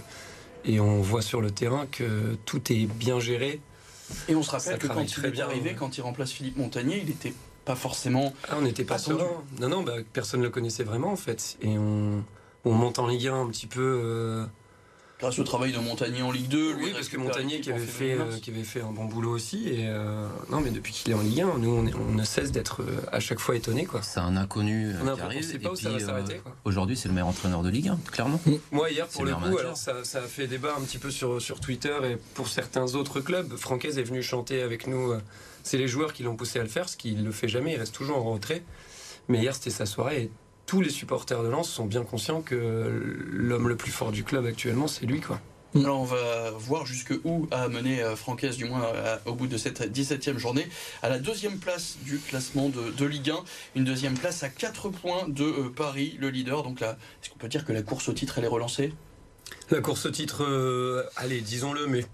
Et 0.64 0.78
on 0.78 1.00
voit 1.00 1.22
sur 1.22 1.40
le 1.40 1.50
terrain 1.50 1.86
que 1.90 2.36
tout 2.44 2.72
est 2.72 2.86
bien 2.86 3.18
géré. 3.18 3.60
Et 4.28 4.36
on 4.36 4.42
se 4.42 4.50
rappelle 4.50 4.78
que 4.78 4.86
quand 4.86 5.16
il 5.16 5.24
est 5.24 5.40
arrivé, 5.40 5.74
quand 5.74 5.96
il 5.98 6.02
remplace 6.02 6.30
Philippe 6.30 6.56
Montagnier, 6.56 6.98
il 6.98 7.06
n'était 7.06 7.34
pas 7.64 7.74
forcément. 7.74 8.32
Ah, 8.48 8.54
on 8.58 8.62
n'était 8.62 8.84
pas 8.84 8.98
serein. 8.98 9.26
Non, 9.60 9.68
non, 9.68 9.82
bah, 9.82 9.94
personne 10.12 10.40
ne 10.40 10.44
le 10.44 10.50
connaissait 10.50 10.84
vraiment 10.84 11.12
en 11.12 11.16
fait. 11.16 11.56
Et 11.62 11.76
on, 11.78 12.22
monte 12.64 13.00
en 13.00 13.08
Ligue 13.08 13.26
1 13.26 13.42
un 13.42 13.46
petit 13.48 13.66
peu 13.66 14.46
grâce 15.22 15.38
au 15.38 15.44
travail 15.44 15.72
de 15.72 15.78
Montagnier 15.78 16.20
en 16.22 16.30
Ligue 16.32 16.48
2. 16.48 16.72
lui 16.74 16.84
Oui, 16.86 16.90
parce 16.92 17.08
que 17.08 17.16
Montagnier 17.16 17.60
qui 17.60 17.70
avait, 17.70 17.86
fait, 17.86 18.12
euh, 18.12 18.38
qui 18.42 18.50
avait 18.50 18.64
fait 18.64 18.80
un 18.82 18.90
bon 18.92 19.04
boulot 19.06 19.30
aussi. 19.30 19.68
Et 19.68 19.86
euh, 19.88 20.26
non, 20.50 20.60
mais 20.60 20.70
depuis 20.70 20.92
qu'il 20.92 21.12
est 21.12 21.14
en 21.14 21.20
Ligue 21.22 21.40
1, 21.42 21.58
nous, 21.58 21.70
on, 21.70 21.86
est- 21.86 21.94
on 21.94 22.12
ne 22.12 22.24
cesse 22.24 22.50
d'être 22.52 22.82
euh, 22.82 23.00
à 23.12 23.20
chaque 23.20 23.38
fois 23.38 23.54
étonnés. 23.56 23.86
Quoi. 23.86 24.02
C'est 24.02 24.20
un 24.20 24.36
inconnu 24.36 24.92
On 25.02 25.06
a- 25.08 25.14
qui 25.14 25.20
on 25.20 25.24
arrive. 25.24 25.42
sait 25.44 25.58
pas 25.58 25.68
et 25.68 25.72
où 25.72 25.76
ça 25.76 25.90
va 25.90 25.94
euh, 25.96 25.98
s'arrêter. 26.00 26.40
Aujourd'hui, 26.64 26.96
c'est 26.96 27.06
le 27.08 27.14
meilleur 27.14 27.28
entraîneur 27.28 27.62
de 27.62 27.70
Ligue 27.70 27.88
1, 27.88 27.98
clairement. 28.10 28.40
Moi, 28.72 28.90
hier, 28.90 29.06
C'est 29.08 29.14
pour 29.16 29.24
le 29.24 29.30
le 29.30 29.36
coup, 29.36 29.58
alors 29.58 29.76
ça, 29.76 30.02
ça 30.04 30.18
a 30.18 30.22
fait 30.26 30.46
débat 30.48 30.74
un 30.76 30.82
petit 30.82 30.98
peu 30.98 31.10
sur, 31.10 31.40
sur 31.40 31.60
Twitter 31.60 31.94
et 32.04 32.16
pour 32.34 32.48
certains 32.48 32.94
autres 32.94 33.20
clubs. 33.20 33.56
Francaise 33.56 33.98
est 33.98 34.02
venu 34.04 34.22
chanter 34.22 34.60
avec 34.60 34.86
nous. 34.88 35.14
C'est 35.62 35.78
les 35.78 35.86
joueurs 35.88 36.12
qui 36.12 36.24
l'ont 36.24 36.34
poussé 36.36 36.58
à 36.58 36.62
le 36.64 36.68
faire, 36.68 36.88
ce 36.88 36.96
qu'il 36.96 37.16
ne 37.18 37.22
le 37.24 37.30
fait 37.32 37.46
jamais. 37.48 37.74
Il 37.74 37.78
reste 37.78 37.94
toujours 37.94 38.18
en 38.26 38.32
retrait. 38.32 38.64
Mais 39.28 39.38
hier, 39.38 39.54
c'était 39.54 39.70
sa 39.70 39.86
soirée 39.86 40.22
et 40.24 40.30
tous 40.66 40.80
les 40.80 40.90
supporters 40.90 41.42
de 41.42 41.48
Lens 41.48 41.68
sont 41.68 41.86
bien 41.86 42.02
conscients 42.02 42.40
que 42.40 42.54
l'homme 43.30 43.68
le 43.68 43.76
plus 43.76 43.90
fort 43.90 44.12
du 44.12 44.24
club 44.24 44.46
actuellement, 44.46 44.86
c'est 44.88 45.06
lui. 45.06 45.20
quoi. 45.20 45.40
Alors 45.74 46.00
on 46.00 46.04
va 46.04 46.50
voir 46.50 46.84
jusque 46.84 47.14
où 47.24 47.48
a 47.50 47.68
mené 47.68 48.02
euh, 48.02 48.14
Francaise, 48.14 48.58
du 48.58 48.66
moins 48.66 48.84
euh, 48.84 49.16
au 49.24 49.34
bout 49.34 49.46
de 49.46 49.56
cette 49.56 49.80
17e 49.80 50.36
journée, 50.36 50.66
à 51.02 51.08
la 51.08 51.18
deuxième 51.18 51.58
place 51.58 51.96
du 52.04 52.18
classement 52.18 52.68
de, 52.68 52.90
de 52.90 53.04
Ligue 53.06 53.30
1. 53.30 53.36
Une 53.76 53.84
deuxième 53.84 54.14
place 54.14 54.42
à 54.42 54.50
4 54.50 54.90
points 54.90 55.28
de 55.28 55.44
euh, 55.44 55.72
Paris, 55.74 56.16
le 56.20 56.28
leader. 56.28 56.62
Donc 56.62 56.80
là, 56.80 56.98
est-ce 57.22 57.30
qu'on 57.30 57.38
peut 57.38 57.48
dire 57.48 57.64
que 57.64 57.72
la 57.72 57.82
course 57.82 58.08
au 58.10 58.12
titre, 58.12 58.34
elle 58.38 58.44
est 58.44 58.48
relancée? 58.48 58.92
La 59.70 59.80
course 59.80 60.04
au 60.06 60.10
titre, 60.10 60.44
euh, 60.44 61.04
allez, 61.16 61.40
disons-le, 61.40 61.86
mais 61.86 62.04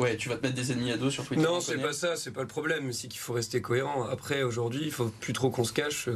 Ouais, 0.00 0.16
tu 0.16 0.28
vas 0.30 0.36
te 0.36 0.42
mettre 0.42 0.54
des 0.54 0.72
ennemis 0.72 0.92
à 0.92 0.96
dos 0.96 1.10
sur 1.10 1.26
Twitter. 1.26 1.42
Non, 1.42 1.56
on 1.56 1.60
c'est 1.60 1.76
pas 1.76 1.92
ça, 1.92 2.16
c'est 2.16 2.30
pas 2.30 2.40
le 2.40 2.46
problème. 2.46 2.90
C'est 2.92 3.06
qu'il 3.08 3.20
faut 3.20 3.34
rester 3.34 3.60
cohérent. 3.60 4.04
Après, 4.04 4.42
aujourd'hui, 4.42 4.80
il 4.84 4.90
faut 4.90 5.06
plus 5.20 5.32
trop 5.34 5.50
qu'on 5.50 5.64
se 5.64 5.72
cache. 5.74 6.08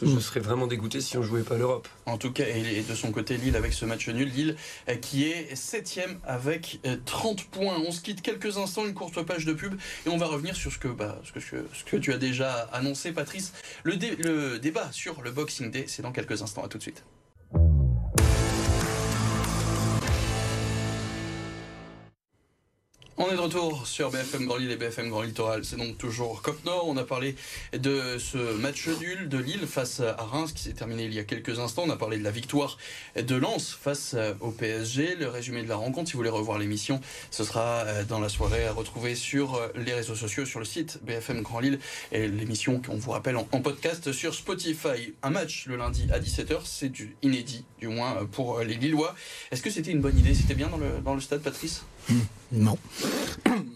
Je 0.00 0.04
Mm. 0.06 0.20
serais 0.20 0.40
vraiment 0.40 0.66
dégoûté 0.66 1.00
si 1.00 1.16
on 1.16 1.22
jouait 1.22 1.42
pas 1.42 1.56
l'Europe. 1.56 1.88
En 2.06 2.18
tout 2.18 2.30
cas, 2.32 2.44
et 2.46 2.82
de 2.88 2.94
son 2.94 3.12
côté, 3.12 3.36
Lille 3.38 3.56
avec 3.56 3.72
ce 3.72 3.86
match 3.86 4.08
nul. 4.08 4.28
Lille 4.28 4.56
euh, 4.90 4.96
qui 4.96 5.24
est 5.24 5.54
7ème 5.54 6.18
avec 6.24 6.80
euh, 6.86 6.96
30 7.06 7.44
points. 7.46 7.78
On 7.86 7.92
se 7.92 8.02
quitte 8.02 8.20
quelques 8.20 8.58
instants, 8.58 8.84
une 8.86 8.92
courte 8.94 9.22
page 9.22 9.46
de 9.46 9.54
pub, 9.54 9.74
et 10.04 10.08
on 10.10 10.18
va 10.18 10.26
revenir 10.26 10.54
sur 10.54 10.70
ce 10.70 10.78
que, 10.78 10.88
bah, 10.88 11.20
ce 11.24 11.32
que, 11.32 11.40
ce 11.40 11.84
que 11.84 11.96
tu 11.96 12.12
as 12.12 12.18
déjà 12.18 12.52
annoncé, 12.72 13.12
Patrice. 13.12 13.52
Le, 13.84 13.96
dé- 13.96 14.16
le 14.16 14.58
débat 14.58 14.88
sur 14.92 15.22
le 15.22 15.30
Boxing 15.30 15.70
Day, 15.70 15.86
c'est 15.88 16.02
dans 16.02 16.12
quelques 16.12 16.42
instants. 16.42 16.62
À 16.62 16.68
tout 16.68 16.76
de 16.78 16.82
suite. 16.82 17.02
On 23.16 23.30
est 23.30 23.36
de 23.36 23.40
retour 23.40 23.86
sur 23.86 24.10
BFM 24.10 24.46
Grand 24.46 24.56
Lille 24.56 24.72
et 24.72 24.76
BFM 24.76 25.08
Grand 25.08 25.22
Littoral. 25.22 25.64
C'est 25.64 25.76
donc 25.76 25.96
toujours 25.96 26.42
Cop 26.42 26.64
Nord. 26.64 26.88
On 26.88 26.96
a 26.96 27.04
parlé 27.04 27.36
de 27.72 28.18
ce 28.18 28.38
match 28.56 28.88
nul 28.88 29.28
de 29.28 29.38
Lille 29.38 29.68
face 29.68 30.00
à 30.00 30.16
Reims 30.24 30.52
qui 30.52 30.64
s'est 30.64 30.72
terminé 30.72 31.04
il 31.04 31.14
y 31.14 31.20
a 31.20 31.22
quelques 31.22 31.60
instants. 31.60 31.84
On 31.86 31.90
a 31.90 31.96
parlé 31.96 32.18
de 32.18 32.24
la 32.24 32.32
victoire 32.32 32.76
de 33.14 33.36
Lens 33.36 33.78
face 33.80 34.16
au 34.40 34.50
PSG. 34.50 35.14
Le 35.14 35.28
résumé 35.28 35.62
de 35.62 35.68
la 35.68 35.76
rencontre, 35.76 36.08
si 36.08 36.14
vous 36.14 36.18
voulez 36.18 36.28
revoir 36.28 36.58
l'émission, 36.58 37.00
ce 37.30 37.44
sera 37.44 37.84
euh, 37.84 38.02
dans 38.02 38.18
la 38.18 38.28
soirée 38.28 38.66
à 38.66 38.72
retrouver 38.72 39.14
sur 39.14 39.54
euh, 39.54 39.68
les 39.76 39.94
réseaux 39.94 40.16
sociaux, 40.16 40.44
sur 40.44 40.58
le 40.58 40.64
site 40.64 40.98
BFM 41.04 41.42
Grand 41.42 41.60
Lille 41.60 41.78
et 42.10 42.26
l'émission 42.26 42.80
qu'on 42.80 42.96
vous 42.96 43.12
rappelle 43.12 43.36
en, 43.36 43.44
podcast 43.44 44.10
sur 44.10 44.34
Spotify. 44.34 45.14
Un 45.22 45.30
match 45.30 45.66
le 45.68 45.76
lundi 45.76 46.08
à 46.12 46.18
17h, 46.18 46.62
c'est 46.64 46.88
du 46.88 47.14
inédit, 47.22 47.64
du 47.78 47.86
moins 47.86 48.16
euh, 48.16 48.24
pour 48.24 48.58
les 48.58 48.74
Lillois. 48.74 49.14
Est-ce 49.52 49.62
que 49.62 49.70
c'était 49.70 49.92
une 49.92 50.00
bonne 50.00 50.18
idée? 50.18 50.34
C'était 50.34 50.54
bien 50.54 50.66
dans 50.66 50.78
le, 50.78 50.98
dans 51.04 51.14
le 51.14 51.20
stade, 51.20 51.42
Patrice? 51.42 51.84
Non. 52.54 52.78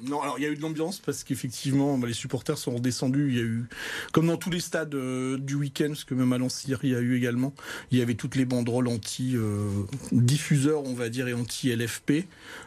non, 0.08 0.22
alors 0.22 0.38
il 0.38 0.42
y 0.42 0.46
a 0.46 0.50
eu 0.50 0.56
de 0.56 0.62
l'ambiance 0.62 1.00
parce 1.00 1.24
qu'effectivement, 1.24 1.98
bah, 1.98 2.06
les 2.06 2.14
supporters 2.14 2.56
sont 2.56 2.76
redescendus. 2.76 3.28
Il 3.30 3.36
y 3.36 3.40
a 3.40 3.44
eu, 3.44 3.64
comme 4.12 4.28
dans 4.28 4.36
tous 4.36 4.50
les 4.50 4.60
stades 4.60 4.94
euh, 4.94 5.36
du 5.36 5.54
week-end, 5.54 5.88
parce 5.88 6.04
que 6.04 6.14
même 6.14 6.32
à 6.32 6.38
Lens 6.38 6.64
il 6.66 6.90
y 6.90 6.94
a 6.94 7.00
eu 7.00 7.16
également, 7.16 7.52
il 7.90 7.98
y 7.98 8.02
avait 8.02 8.14
toutes 8.14 8.36
les 8.36 8.44
banderoles 8.44 8.88
anti-diffuseurs, 8.88 10.84
on 10.84 10.94
va 10.94 11.08
dire, 11.08 11.28
et 11.28 11.34
anti-LFP. 11.34 12.26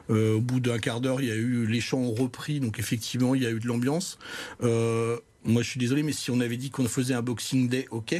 Euh, 0.09 0.35
au 0.35 0.41
bout 0.41 0.59
d'un 0.59 0.79
quart 0.79 1.01
d'heure, 1.01 1.21
il 1.21 1.27
y 1.27 1.31
a 1.31 1.35
eu 1.35 1.65
les 1.65 1.81
chants 1.81 1.99
ont 1.99 2.13
repris, 2.13 2.59
donc 2.59 2.79
effectivement, 2.79 3.35
il 3.35 3.43
y 3.43 3.45
a 3.45 3.51
eu 3.51 3.59
de 3.59 3.67
l'ambiance. 3.67 4.17
Euh, 4.63 5.17
moi, 5.43 5.61
je 5.63 5.69
suis 5.69 5.79
désolé, 5.79 6.03
mais 6.03 6.11
si 6.11 6.29
on 6.31 6.39
avait 6.39 6.57
dit 6.57 6.69
qu'on 6.69 6.87
faisait 6.87 7.13
un 7.13 7.21
Boxing 7.21 7.67
Day, 7.67 7.87
ok. 7.91 8.15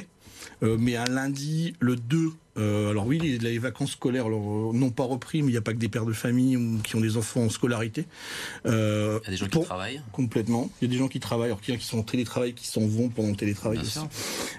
Euh, 0.64 0.78
mais 0.80 0.96
un 0.96 1.06
lundi, 1.06 1.76
le 1.80 1.96
2, 1.96 2.32
euh, 2.58 2.90
alors 2.92 3.06
oui, 3.08 3.18
les, 3.20 3.38
les 3.38 3.58
vacances 3.60 3.92
scolaires 3.92 4.26
alors, 4.26 4.72
euh, 4.72 4.74
n'ont 4.74 4.90
pas 4.90 5.04
repris, 5.04 5.42
mais 5.42 5.50
il 5.50 5.52
n'y 5.52 5.58
a 5.58 5.62
pas 5.62 5.74
que 5.74 5.78
des 5.80 5.90
pères 5.90 6.06
de 6.06 6.14
famille 6.14 6.58
ou 6.58 6.80
qui 6.84 6.96
ont 6.96 7.02
des 7.02 7.18
enfants 7.18 7.42
en 7.42 7.50
scolarité. 7.50 8.06
Euh, 8.66 9.20
Il 9.24 9.26
y 9.26 9.28
a 9.28 9.32
des 9.32 9.38
gens 9.38 9.48
qui 9.48 9.62
travaillent. 9.62 10.02
Complètement. 10.12 10.70
Il 10.82 10.86
y 10.88 10.92
a 10.92 10.92
des 10.92 10.98
gens 10.98 11.08
qui 11.08 11.20
travaillent, 11.20 11.48
alors 11.48 11.62
qu'il 11.62 11.74
y 11.74 11.78
en 11.78 11.80
a 11.80 11.82
qui 11.82 11.88
sont 11.88 12.00
en 12.00 12.04
télétravail, 12.04 12.54
qui 12.54 12.68
s'en 12.68 12.82
vont 12.86 13.10
pendant 13.10 13.30
le 13.30 13.36
télétravail 13.36 13.78
Bien 13.80 13.86
aussi. 13.88 13.94
sûr. 13.94 14.08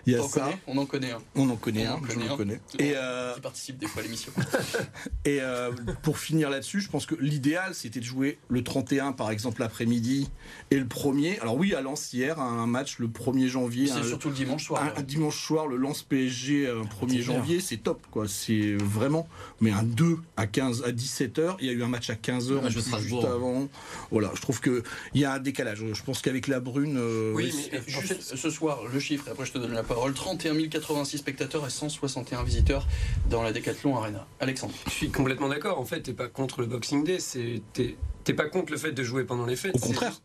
Il 0.07 0.13
y 0.13 0.17
a 0.17 0.23
on, 0.23 0.29
ça. 0.29 0.41
connaît, 0.41 0.57
on 0.67 0.79
en 0.79 0.87
connaît 0.87 1.11
un 1.13 1.19
On 1.35 1.51
en 1.51 1.57
connaît 1.57 1.87
On 1.87 1.91
un, 1.91 1.95
en 1.95 2.03
je 2.03 2.07
connaît 2.09 2.25
le 2.27 2.31
un. 2.33 2.37
connais. 2.37 2.61
Et 2.79 2.93
euh, 2.97 3.35
qui 3.35 3.41
participe 3.41 3.79
des 3.79 3.87
fois 3.87 4.01
à 4.01 4.05
l'émission. 4.05 4.33
et 5.25 5.39
euh, 5.41 5.71
pour 6.03 6.19
finir 6.19 6.51
là-dessus, 6.51 6.81
je 6.81 6.89
pense 6.89 7.07
que 7.07 7.15
l'idéal, 7.17 7.75
c'était 7.75 8.01
de 8.01 8.05
jouer 8.05 8.39
le 8.49 8.63
31, 8.65 9.13
par 9.13 9.31
exemple, 9.31 9.61
l'après-midi, 9.61 10.31
et 10.71 10.77
le 10.79 10.85
1er. 10.87 11.41
Alors 11.41 11.57
oui, 11.57 11.75
à 11.75 11.81
Lens, 11.83 12.13
hier, 12.13 12.41
un 12.41 12.67
match 12.67 12.99
le 12.99 13.09
1er 13.09 13.49
janvier. 13.49 13.87
C'est 13.87 13.95
un- 14.01 14.03
surtout 14.03 14.29
le 14.29 14.35
dimanche 14.35 14.65
soir. 14.65 14.83
un, 14.83 14.99
un 15.01 15.03
dimanche 15.03 15.41
soir, 15.45 15.67
le 15.67 15.77
lance 15.77 16.03
PSG 16.03 16.69
un 16.69 16.83
1er 16.83 17.19
21h. 17.19 17.23
janvier, 17.23 17.61
c'est 17.61 17.82
top, 17.83 18.01
quoi. 18.11 18.27
C'est 18.29 18.75
vraiment. 18.77 19.29
Mais 19.61 19.71
un 19.71 19.83
2 19.83 20.19
à 20.37 20.47
15 20.47 20.83
à 20.85 20.93
17h, 20.93 21.57
il 21.61 21.67
y 21.67 21.71
a 21.71 21.73
eu 21.73 21.83
un 21.83 21.89
match 21.89 22.11
à 22.11 22.15
15h 22.15 22.63
match 22.63 22.75
de 22.75 22.81
juste 22.81 23.25
avant. 23.25 23.69
Voilà, 24.11 24.31
je 24.35 24.41
trouve 24.41 24.61
que 24.61 24.83
il 25.15 25.21
y 25.21 25.25
a 25.25 25.33
un 25.35 25.39
décalage. 25.39 25.85
Je 25.93 26.03
pense 26.03 26.23
qu'avec 26.23 26.49
la 26.49 26.61
Brune. 26.61 26.97
euh, 26.99 27.33
Oui, 27.35 27.53
mais- 27.73 27.79
En 27.79 27.83
juste 28.01 28.23
fait- 28.23 28.37
ce 28.37 28.51
soir, 28.51 28.81
le 28.93 29.01
chiffre, 29.01 29.29
et 29.29 29.31
après 29.31 29.47
je 29.47 29.53
te 29.53 29.59
donne 29.59 29.73
la 29.73 29.83
parole 29.83 30.13
31 30.15 30.55
086 30.69 31.19
spectateurs 31.19 31.67
et 31.67 31.71
161 31.71 32.43
visiteurs 32.45 32.87
dans 33.31 33.43
la 33.43 33.53
Decathlon 33.53 33.97
Arena. 33.97 34.27
Alexandre. 34.41 34.75
Je 34.87 34.91
suis 34.93 35.11
complètement 35.11 35.49
d'accord. 35.49 35.79
En 35.79 35.85
fait, 35.85 36.01
t'es 36.03 36.13
pas 36.13 36.29
contre 36.29 36.61
le 36.61 36.67
Boxing 36.67 37.05
Day. 37.05 37.19
C'est 37.21 37.63
t'es 37.73 37.97
t'es 38.25 38.35
pas 38.35 38.45
contre 38.49 38.73
le 38.73 38.79
fait 38.79 38.93
de 38.93 39.03
jouer 39.03 39.25
pendant 39.25 39.47
les 39.47 39.57
fêtes. 39.57 39.75
Au 39.75 39.79
c'est 39.79 39.87
contraire. 39.89 40.21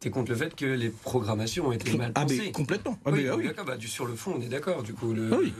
T'es 0.00 0.10
contre 0.10 0.30
le 0.30 0.36
fait 0.36 0.54
que 0.54 0.64
les 0.64 0.90
programmations 0.90 1.66
ont 1.66 1.72
été 1.72 1.96
mal 1.96 2.12
Ah, 2.14 2.22
pensées. 2.22 2.38
mais 2.38 2.52
complètement. 2.52 2.96
Ah, 3.04 3.10
oui, 3.10 3.24
mais, 3.24 3.28
ah 3.30 3.36
oui. 3.36 3.44
d'accord. 3.46 3.64
Bah, 3.64 3.76
du, 3.76 3.88
sur 3.88 4.06
le 4.06 4.14
fond, 4.14 4.34
on 4.38 4.40
est 4.40 4.48
d'accord. 4.48 4.84
Du 4.84 4.94
coup, 4.94 5.12
le, 5.12 5.28
Ah 5.32 5.36
oui. 5.40 5.52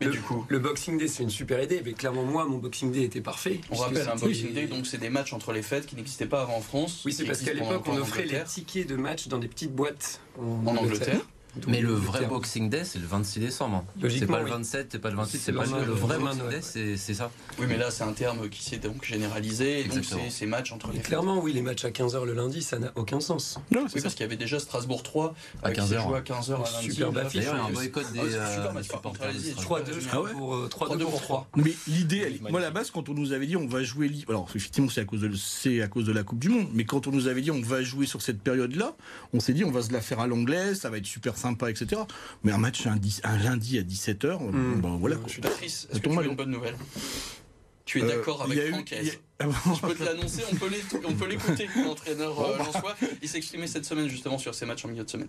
Mais 0.00 0.06
le, 0.06 0.12
du 0.12 0.20
coup, 0.20 0.46
le 0.48 0.58
Boxing 0.58 0.96
Day, 0.96 1.08
c'est 1.08 1.22
une 1.22 1.28
super 1.30 1.62
idée. 1.62 1.82
Mais 1.84 1.92
clairement, 1.92 2.24
moi, 2.24 2.46
mon 2.46 2.56
Boxing 2.56 2.90
Day 2.90 3.02
était 3.02 3.20
parfait. 3.20 3.60
on 3.70 3.76
rappelle 3.76 4.08
un 4.08 4.16
Boxing 4.16 4.54
Day, 4.54 4.66
donc 4.66 4.86
c'est 4.86 4.96
des 4.96 5.10
matchs 5.10 5.34
entre 5.34 5.52
les 5.52 5.60
fêtes 5.62 5.84
qui 5.84 5.94
n'existaient 5.96 6.24
pas 6.26 6.40
avant 6.42 6.56
en 6.56 6.60
France. 6.62 7.02
Oui, 7.04 7.12
c'est 7.12 7.24
parce 7.26 7.42
qu'à 7.42 7.52
l'époque, 7.52 7.82
on 7.86 7.96
offrait 7.98 8.24
les 8.24 8.42
tickets 8.44 8.88
de 8.88 8.96
match 8.96 9.28
dans 9.28 9.38
des 9.38 9.48
petites 9.48 9.74
boîtes 9.74 10.20
en, 10.38 10.66
En 10.66 10.76
Angleterre. 10.76 11.20
Mais 11.68 11.80
le 11.80 11.92
vrai 11.92 12.20
terme. 12.20 12.30
Boxing 12.32 12.70
Day, 12.70 12.82
c'est 12.84 12.98
le 12.98 13.06
26 13.06 13.40
décembre. 13.40 13.84
C'est 13.96 14.02
Logiquement, 14.02 14.32
pas 14.34 14.38
le 14.40 14.44
oui. 14.46 14.50
27, 14.52 14.88
c'est 14.92 14.98
pas 14.98 15.10
le 15.10 15.16
28, 15.16 15.30
C'est 15.32 15.38
c'est 15.38 15.52
pas 15.52 15.64
le 15.66 15.80
le, 15.80 15.86
le 15.86 15.92
vrai 15.92 16.18
Boxing. 16.18 16.48
Day, 16.48 16.60
c'est 16.62 16.96
c'est 16.96 17.14
ça. 17.14 17.30
Oui, 17.58 17.66
mais 17.68 17.76
là, 17.76 17.90
c'est 17.90 18.04
un 18.04 18.12
terme 18.12 18.48
qui 18.48 18.62
s'est 18.64 18.78
donc 18.78 19.04
généralisé. 19.04 19.84
Donc, 19.84 20.04
c'est 20.04 20.30
ces 20.30 20.46
matchs 20.46 20.72
entre 20.72 20.90
les 20.92 21.00
clairement, 21.00 21.38
oui, 21.40 21.52
les 21.52 21.62
matchs 21.62 21.84
à 21.84 21.90
15h 21.90 22.24
le 22.24 22.32
lundi, 22.32 22.62
ça 22.62 22.78
n'a 22.78 22.90
aucun 22.96 23.20
sens. 23.20 23.58
Non, 23.70 23.84
c'est 23.88 23.96
Oui, 23.96 24.02
parce 24.02 24.14
qu'il 24.14 24.22
y 24.22 24.26
avait 24.26 24.36
déjà 24.36 24.58
Strasbourg 24.58 25.02
3 25.02 25.34
À 25.62 25.68
euh, 25.68 25.70
qui 25.72 25.80
s'est 25.82 25.88
15 25.88 25.92
heures. 25.92 26.02
joué 26.08 26.16
à 26.18 26.20
15h 26.22 26.52
à 26.54 26.72
lundi. 26.80 26.90
Superbe 26.90 27.14
Là, 27.16 27.20
affiche, 27.26 27.40
D'ailleurs, 27.40 27.54
il 27.54 27.58
y 27.58 27.60
a 27.60 27.66
un 27.66 27.72
boycott 27.72 28.12
des 28.12 28.18
Ah, 28.18 28.22
c'est 28.30 28.34
euh, 28.36 28.54
super 28.54 28.62
des 28.70 28.74
contre, 28.78 28.84
supporters. 28.84 29.28
allez-y, 29.28 29.50
de 29.50 29.60
3-2, 29.60 30.00
je 30.00 30.08
Ah 30.10 30.16
pour 30.32 30.54
euh, 30.54 30.68
3-2 30.68 30.96
3-2 30.96 30.98
pour 31.00 31.10
pour 31.10 31.20
3. 31.22 31.48
Mais 31.56 31.72
l'idée, 31.86 32.40
moi 32.50 32.60
à 32.60 32.62
la 32.62 32.70
base, 32.70 32.90
quand 32.90 33.08
on 33.08 33.14
nous 33.14 33.32
avait 33.32 33.46
dit 33.46 33.56
on 33.56 33.66
va 33.66 33.82
jouer, 33.82 34.10
alors 34.28 34.48
effectivement 34.54 34.88
c'est 34.88 35.00
à 35.02 35.04
cause 35.04 35.20
de 35.20 35.26
le- 35.26 35.36
c'est 35.36 35.82
à 35.82 35.88
cause 35.88 36.04
de 36.06 36.12
la 36.12 36.22
Coupe 36.22 36.38
du 36.38 36.48
Monde, 36.48 36.68
mais 36.72 36.84
quand 36.84 37.06
on 37.06 37.10
nous 37.10 37.26
avait 37.28 37.42
dit 37.42 37.50
on 37.50 37.60
va 37.60 37.82
jouer 37.82 38.06
sur 38.06 38.22
cette 38.22 38.40
période-là, 38.40 38.94
on 39.34 39.40
s'est 39.40 39.52
dit 39.52 39.64
on 39.64 39.70
va 39.70 39.82
se 39.82 39.92
la 39.92 40.00
faire 40.00 40.20
à 40.20 40.26
l'anglaise, 40.26 40.80
ça 40.80 40.88
va 40.90 40.96
être 40.98 41.06
super 41.06 41.36
sympa, 41.42 41.70
etc. 41.70 42.00
Mais 42.44 42.52
un 42.52 42.58
match 42.58 42.86
un, 42.86 43.36
lundi 43.38 43.78
à 43.78 43.82
17h, 43.82 44.38
Mm. 44.50 44.80
bon 44.80 44.96
voilà. 44.98 45.16
Quoi. 45.16 45.24
je 45.28 45.32
suis 45.32 45.42
Patrice, 45.42 45.80
Ça 45.82 45.88
est-ce 45.92 46.00
que 46.00 46.08
tu 46.08 46.18
as 46.18 46.22
une 46.22 46.30
hein. 46.30 46.34
bonne 46.34 46.50
nouvelle? 46.50 46.76
Tu 47.84 47.98
es 48.00 48.04
Euh, 48.04 48.08
d'accord 48.08 48.42
avec 48.42 48.70
Franck 48.70 48.94
Je 48.94 49.80
peux 49.86 49.94
te 49.98 50.04
l'annoncer, 50.04 50.42
on 50.52 51.12
peut 51.14 51.26
l'écouter, 51.28 51.68
l'entraîneur 51.84 52.40
euh, 52.40 52.56
Bon, 52.56 52.64
bah. 52.64 52.70
Lensois. 52.72 52.96
Il 53.22 53.28
s'est 53.28 53.38
exprimé 53.38 53.66
cette 53.66 53.84
semaine 53.84 54.08
justement 54.08 54.38
sur 54.38 54.54
ces 54.54 54.66
matchs 54.66 54.84
en 54.84 54.88
milieu 54.88 55.04
de 55.04 55.10
semaine. 55.10 55.28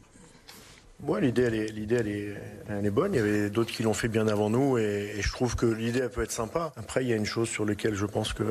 Ouais, 1.06 1.20
l'idée, 1.20 1.44
elle 1.44 1.56
est, 1.56 1.68
l'idée, 1.68 1.96
elle 2.70 2.86
est, 2.86 2.90
bonne. 2.90 3.14
Il 3.14 3.18
y 3.18 3.20
avait 3.20 3.50
d'autres 3.50 3.72
qui 3.74 3.84
l'ont 3.84 3.94
fait 3.94 4.08
bien 4.08 4.26
avant 4.30 4.50
nous 4.50 4.78
et, 4.78 5.16
je 5.20 5.32
trouve 5.34 5.58
que 5.58 5.66
l'idée, 5.66 6.00
elle 6.00 6.10
peut 6.10 6.24
être 6.24 6.32
sympa. 6.32 6.72
Après, 6.78 7.04
il 7.04 7.10
y 7.10 7.14
a 7.14 7.18
une 7.18 7.26
chose 7.26 7.50
sur 7.50 7.66
laquelle 7.66 7.94
je 7.94 8.06
pense 8.06 8.32
que 8.32 8.44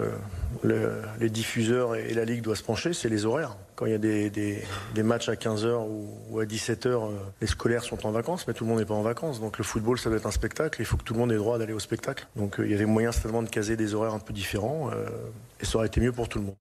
le- 0.62 1.00
les 1.18 1.30
diffuseurs 1.30 1.96
et 1.96 2.12
la 2.12 2.26
Ligue 2.26 2.42
doivent 2.42 2.58
se 2.58 2.62
pencher, 2.62 2.92
c'est 2.92 3.08
les 3.08 3.24
horaires. 3.24 3.56
Quand 3.74 3.86
il 3.86 3.92
y 3.92 3.94
a 3.94 3.98
des, 3.98 4.62
matchs 5.02 5.30
à 5.30 5.34
15h 5.34 5.88
ou, 5.88 6.10
ou 6.28 6.40
à 6.40 6.44
17h, 6.44 6.88
euh, 6.88 7.16
les 7.40 7.46
scolaires 7.46 7.84
sont 7.84 8.06
en 8.06 8.10
vacances, 8.10 8.46
mais 8.46 8.52
tout 8.52 8.64
le 8.64 8.70
monde 8.70 8.80
n'est 8.80 8.84
pas 8.84 8.94
en 8.94 9.02
vacances. 9.02 9.40
Donc 9.40 9.56
le 9.56 9.64
football, 9.64 9.98
ça 9.98 10.10
doit 10.10 10.18
être 10.18 10.26
un 10.26 10.30
spectacle. 10.30 10.80
Il 10.82 10.84
faut 10.84 10.98
que 10.98 11.04
tout 11.04 11.14
le 11.14 11.20
monde 11.20 11.32
ait 11.32 11.36
droit 11.36 11.58
d'aller 11.58 11.72
au 11.72 11.80
spectacle. 11.80 12.26
Donc 12.36 12.60
euh, 12.60 12.66
il 12.66 12.70
y 12.70 12.74
avait 12.74 12.84
moyen 12.84 13.12
certainement 13.12 13.42
de 13.42 13.48
caser 13.48 13.76
des 13.76 13.94
horaires 13.94 14.12
un 14.14 14.18
peu 14.18 14.34
différents 14.34 14.90
euh, 14.92 15.06
et 15.60 15.64
ça 15.64 15.78
aurait 15.78 15.86
été 15.86 16.02
mieux 16.02 16.12
pour 16.12 16.28
tout 16.28 16.38
le 16.38 16.44
monde. 16.44 16.56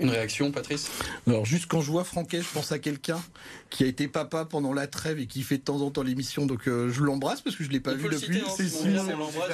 Une 0.00 0.08
réaction, 0.08 0.50
Patrice? 0.50 0.90
Alors 1.26 1.44
juste 1.44 1.66
quand 1.66 1.82
je 1.82 1.90
vois 1.90 2.02
Franquet, 2.02 2.38
je 2.40 2.48
pense 2.54 2.72
à 2.72 2.78
quelqu'un 2.78 3.20
qui 3.68 3.84
a 3.84 3.86
été 3.86 4.08
papa 4.08 4.46
pendant 4.46 4.72
la 4.72 4.86
trêve 4.86 5.20
et 5.20 5.26
qui 5.26 5.42
fait 5.42 5.58
de 5.58 5.62
temps 5.62 5.80
en 5.82 5.90
temps 5.90 6.02
l'émission, 6.02 6.46
donc 6.46 6.66
euh, 6.66 6.90
je 6.90 7.02
l'embrasse 7.02 7.42
parce 7.42 7.56
que 7.56 7.62
je 7.62 7.68
l'ai 7.68 7.78
pas 7.78 7.92
On 7.92 7.96
vu 7.96 8.08
depuis. 8.08 8.38
hein, 8.40 8.44
c'est 8.56 8.68
Simon 8.68 9.04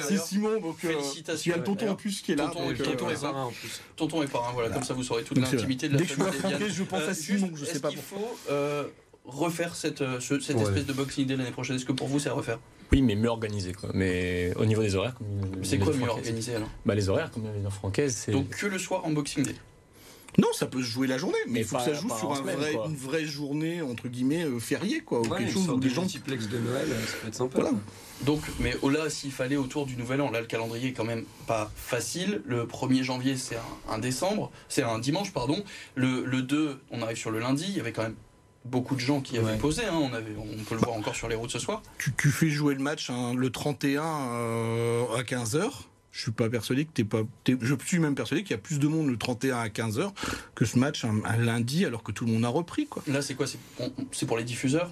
C'est. 0.07 0.17
Simon, 0.17 0.59
donc 0.61 0.77
euh, 0.85 0.93
Félicitations. 0.93 1.43
il 1.45 1.49
y 1.49 1.53
a 1.53 1.57
le 1.57 1.63
tonton 1.65 1.89
en 1.89 1.95
plus 1.95 2.21
qui 2.21 2.31
est 2.31 2.35
là. 2.35 2.45
Tonton 2.45 2.69
donc, 2.69 2.79
et 2.79 2.81
euh, 2.81 2.85
tonton 2.85 3.09
et 3.09 3.13
et 3.13 3.17
parrain 3.17 3.43
en 3.43 3.51
plus. 3.51 3.81
Tonton 3.97 4.23
et 4.23 4.27
parrain, 4.27 4.51
voilà, 4.53 4.69
comme 4.69 4.83
ça 4.83 4.93
vous 4.93 5.03
saurez 5.03 5.23
toute 5.23 5.37
l'intimité 5.37 5.87
de 5.89 5.93
la 5.93 5.99
Dès 5.99 6.05
que 6.05 6.11
je 6.13 6.15
vois 6.19 6.31
Franquet, 6.31 6.69
je 6.69 6.83
pense 6.83 7.01
Euh, 7.01 7.09
à 7.09 7.13
Simon, 7.13 7.47
juste, 7.47 7.57
je 7.57 7.65
sais 7.65 7.71
est-ce 7.71 7.79
pas 7.79 7.89
qu'il 7.89 7.99
pourquoi. 7.99 8.29
faut 8.29 8.37
euh, 8.49 8.85
refaire 9.25 9.75
cette, 9.75 10.01
euh, 10.01 10.19
ce- 10.21 10.39
cette 10.39 10.55
Ouais. 10.55 10.63
espèce 10.63 10.85
de 10.85 10.93
Boxing 10.93 11.27
Day 11.27 11.35
l'année 11.35 11.51
prochaine? 11.51 11.75
Est-ce 11.75 11.85
que 11.85 11.91
pour 11.91 12.07
vous 12.07 12.17
c'est 12.19 12.29
à 12.29 12.33
refaire? 12.33 12.59
Oui, 12.93 13.01
mais 13.01 13.15
mieux 13.15 13.29
organisé. 13.29 13.73
Quoi. 13.73 13.91
Mais 13.93 14.53
au 14.55 14.65
niveau 14.65 14.81
des 14.81 14.95
horaires, 14.95 15.15
comme 15.15 15.63
C'est 15.63 15.77
quoi 15.77 15.93
mieux 15.93 16.07
organisé 16.09 16.55
alors? 16.55 16.69
Bah, 16.85 16.95
Les 16.95 17.09
horaires, 17.09 17.29
comme 17.29 17.43
dit 17.43 17.49
Francaise, 17.69 18.15
c'est. 18.25 18.31
Donc 18.31 18.49
que 18.49 18.65
le 18.65 18.79
soir 18.79 19.05
en 19.05 19.11
Boxing 19.11 19.43
Day. 19.43 19.53
Non, 20.39 20.47
ça 20.53 20.65
peut 20.67 20.79
se 20.81 20.87
jouer 20.87 21.07
la 21.07 21.17
journée, 21.17 21.37
mais 21.47 21.59
il 21.61 21.65
faut 21.65 21.75
pas- 21.77 21.85
que 21.85 21.93
ça 21.93 21.99
joue 22.01 22.07
sur 22.17 22.29
en 22.29 22.33
un 22.33 22.35
semaine, 22.37 22.55
vrai- 22.57 22.71
quoi. 22.73 22.85
une 22.87 22.95
vraie 22.95 23.25
journée, 23.25 23.81
entre 23.81 24.07
guillemets, 24.07 24.45
euh, 24.45 24.59
fériée, 24.59 25.01
quoi. 25.01 25.19
ou 25.19 25.27
Ouais, 25.27 25.39
quelque 25.39 25.53
chose 25.53 25.69
où 25.69 25.77
de 25.79 25.87
les 25.87 25.93
gens. 25.93 26.01
multiplex 26.03 26.47
de 26.47 26.57
Noël, 26.59 26.87
ça 26.87 27.17
peut 27.21 27.27
être 27.27 27.35
sympa. 27.35 27.59
Voilà. 27.61 27.75
Donc, 28.21 28.41
mais 28.59 28.75
oh 28.81 28.89
là, 28.89 29.09
s'il 29.09 29.31
fallait 29.31 29.55
autour 29.57 29.85
du 29.85 29.95
nouvel 29.95 30.21
an, 30.21 30.29
là 30.31 30.39
le 30.41 30.47
calendrier 30.47 30.89
est 30.89 30.93
quand 30.93 31.05
même 31.05 31.25
pas 31.47 31.71
facile. 31.75 32.41
Le 32.45 32.65
1er 32.65 33.03
janvier, 33.03 33.37
c'est 33.37 33.55
un, 33.55 33.93
un 33.93 33.97
décembre, 33.97 34.51
c'est 34.69 34.83
un 34.83 34.99
dimanche, 34.99 35.31
pardon. 35.33 35.63
Le, 35.95 36.23
le 36.25 36.41
2, 36.41 36.79
on 36.91 37.01
arrive 37.01 37.17
sur 37.17 37.31
le 37.31 37.39
lundi. 37.39 37.65
Il 37.67 37.77
y 37.77 37.79
avait 37.79 37.91
quand 37.93 38.03
même 38.03 38.15
beaucoup 38.65 38.95
de 38.95 38.99
gens 38.99 39.21
qui 39.21 39.37
avaient 39.37 39.51
Ouais. 39.53 39.57
posé. 39.57 39.85
hein. 39.85 39.93
On, 39.95 40.13
avait, 40.13 40.35
on 40.37 40.63
peut 40.63 40.75
le 40.75 40.81
voir 40.81 40.93
encore 40.97 41.15
sur 41.15 41.27
les 41.29 41.35
routes 41.35 41.51
ce 41.51 41.59
soir. 41.59 41.81
Tu, 41.97 42.13
tu 42.15 42.29
fais 42.29 42.49
jouer 42.49 42.75
le 42.75 42.81
match 42.81 43.09
hein, 43.09 43.33
le 43.35 43.49
31 43.49 44.03
euh, 44.03 45.05
à 45.17 45.23
15h. 45.23 45.69
Je 46.19 46.23
suis 46.25 46.31
pas 46.33 46.49
persuadé 46.49 46.83
que 46.83 46.91
t'es 46.91 47.05
pas. 47.05 47.21
t'es- 47.45 47.55
je 47.61 47.75
suis 47.85 47.97
même 47.97 48.13
persuadé 48.13 48.43
qu'il 48.43 48.51
y 48.51 48.55
a 48.55 48.57
plus 48.57 48.77
de 48.77 48.89
monde 48.89 49.07
le 49.07 49.15
31 49.15 49.57
à 49.59 49.69
15h 49.69 50.11
que 50.53 50.65
ce 50.65 50.77
match 50.77 51.05
un, 51.05 51.23
un 51.23 51.37
lundi 51.37 51.85
alors 51.85 52.03
que 52.03 52.11
tout 52.11 52.25
le 52.25 52.33
monde 52.33 52.43
a 52.43 52.49
repris, 52.49 52.87
quoi. 52.87 53.01
Là, 53.07 53.21
c'est 53.21 53.35
quoi? 53.35 53.47
C'est 53.47 53.57
on- 53.79 53.89
c'est 54.11 54.25
pour 54.25 54.37
les 54.37 54.43
diffuseurs? 54.43 54.91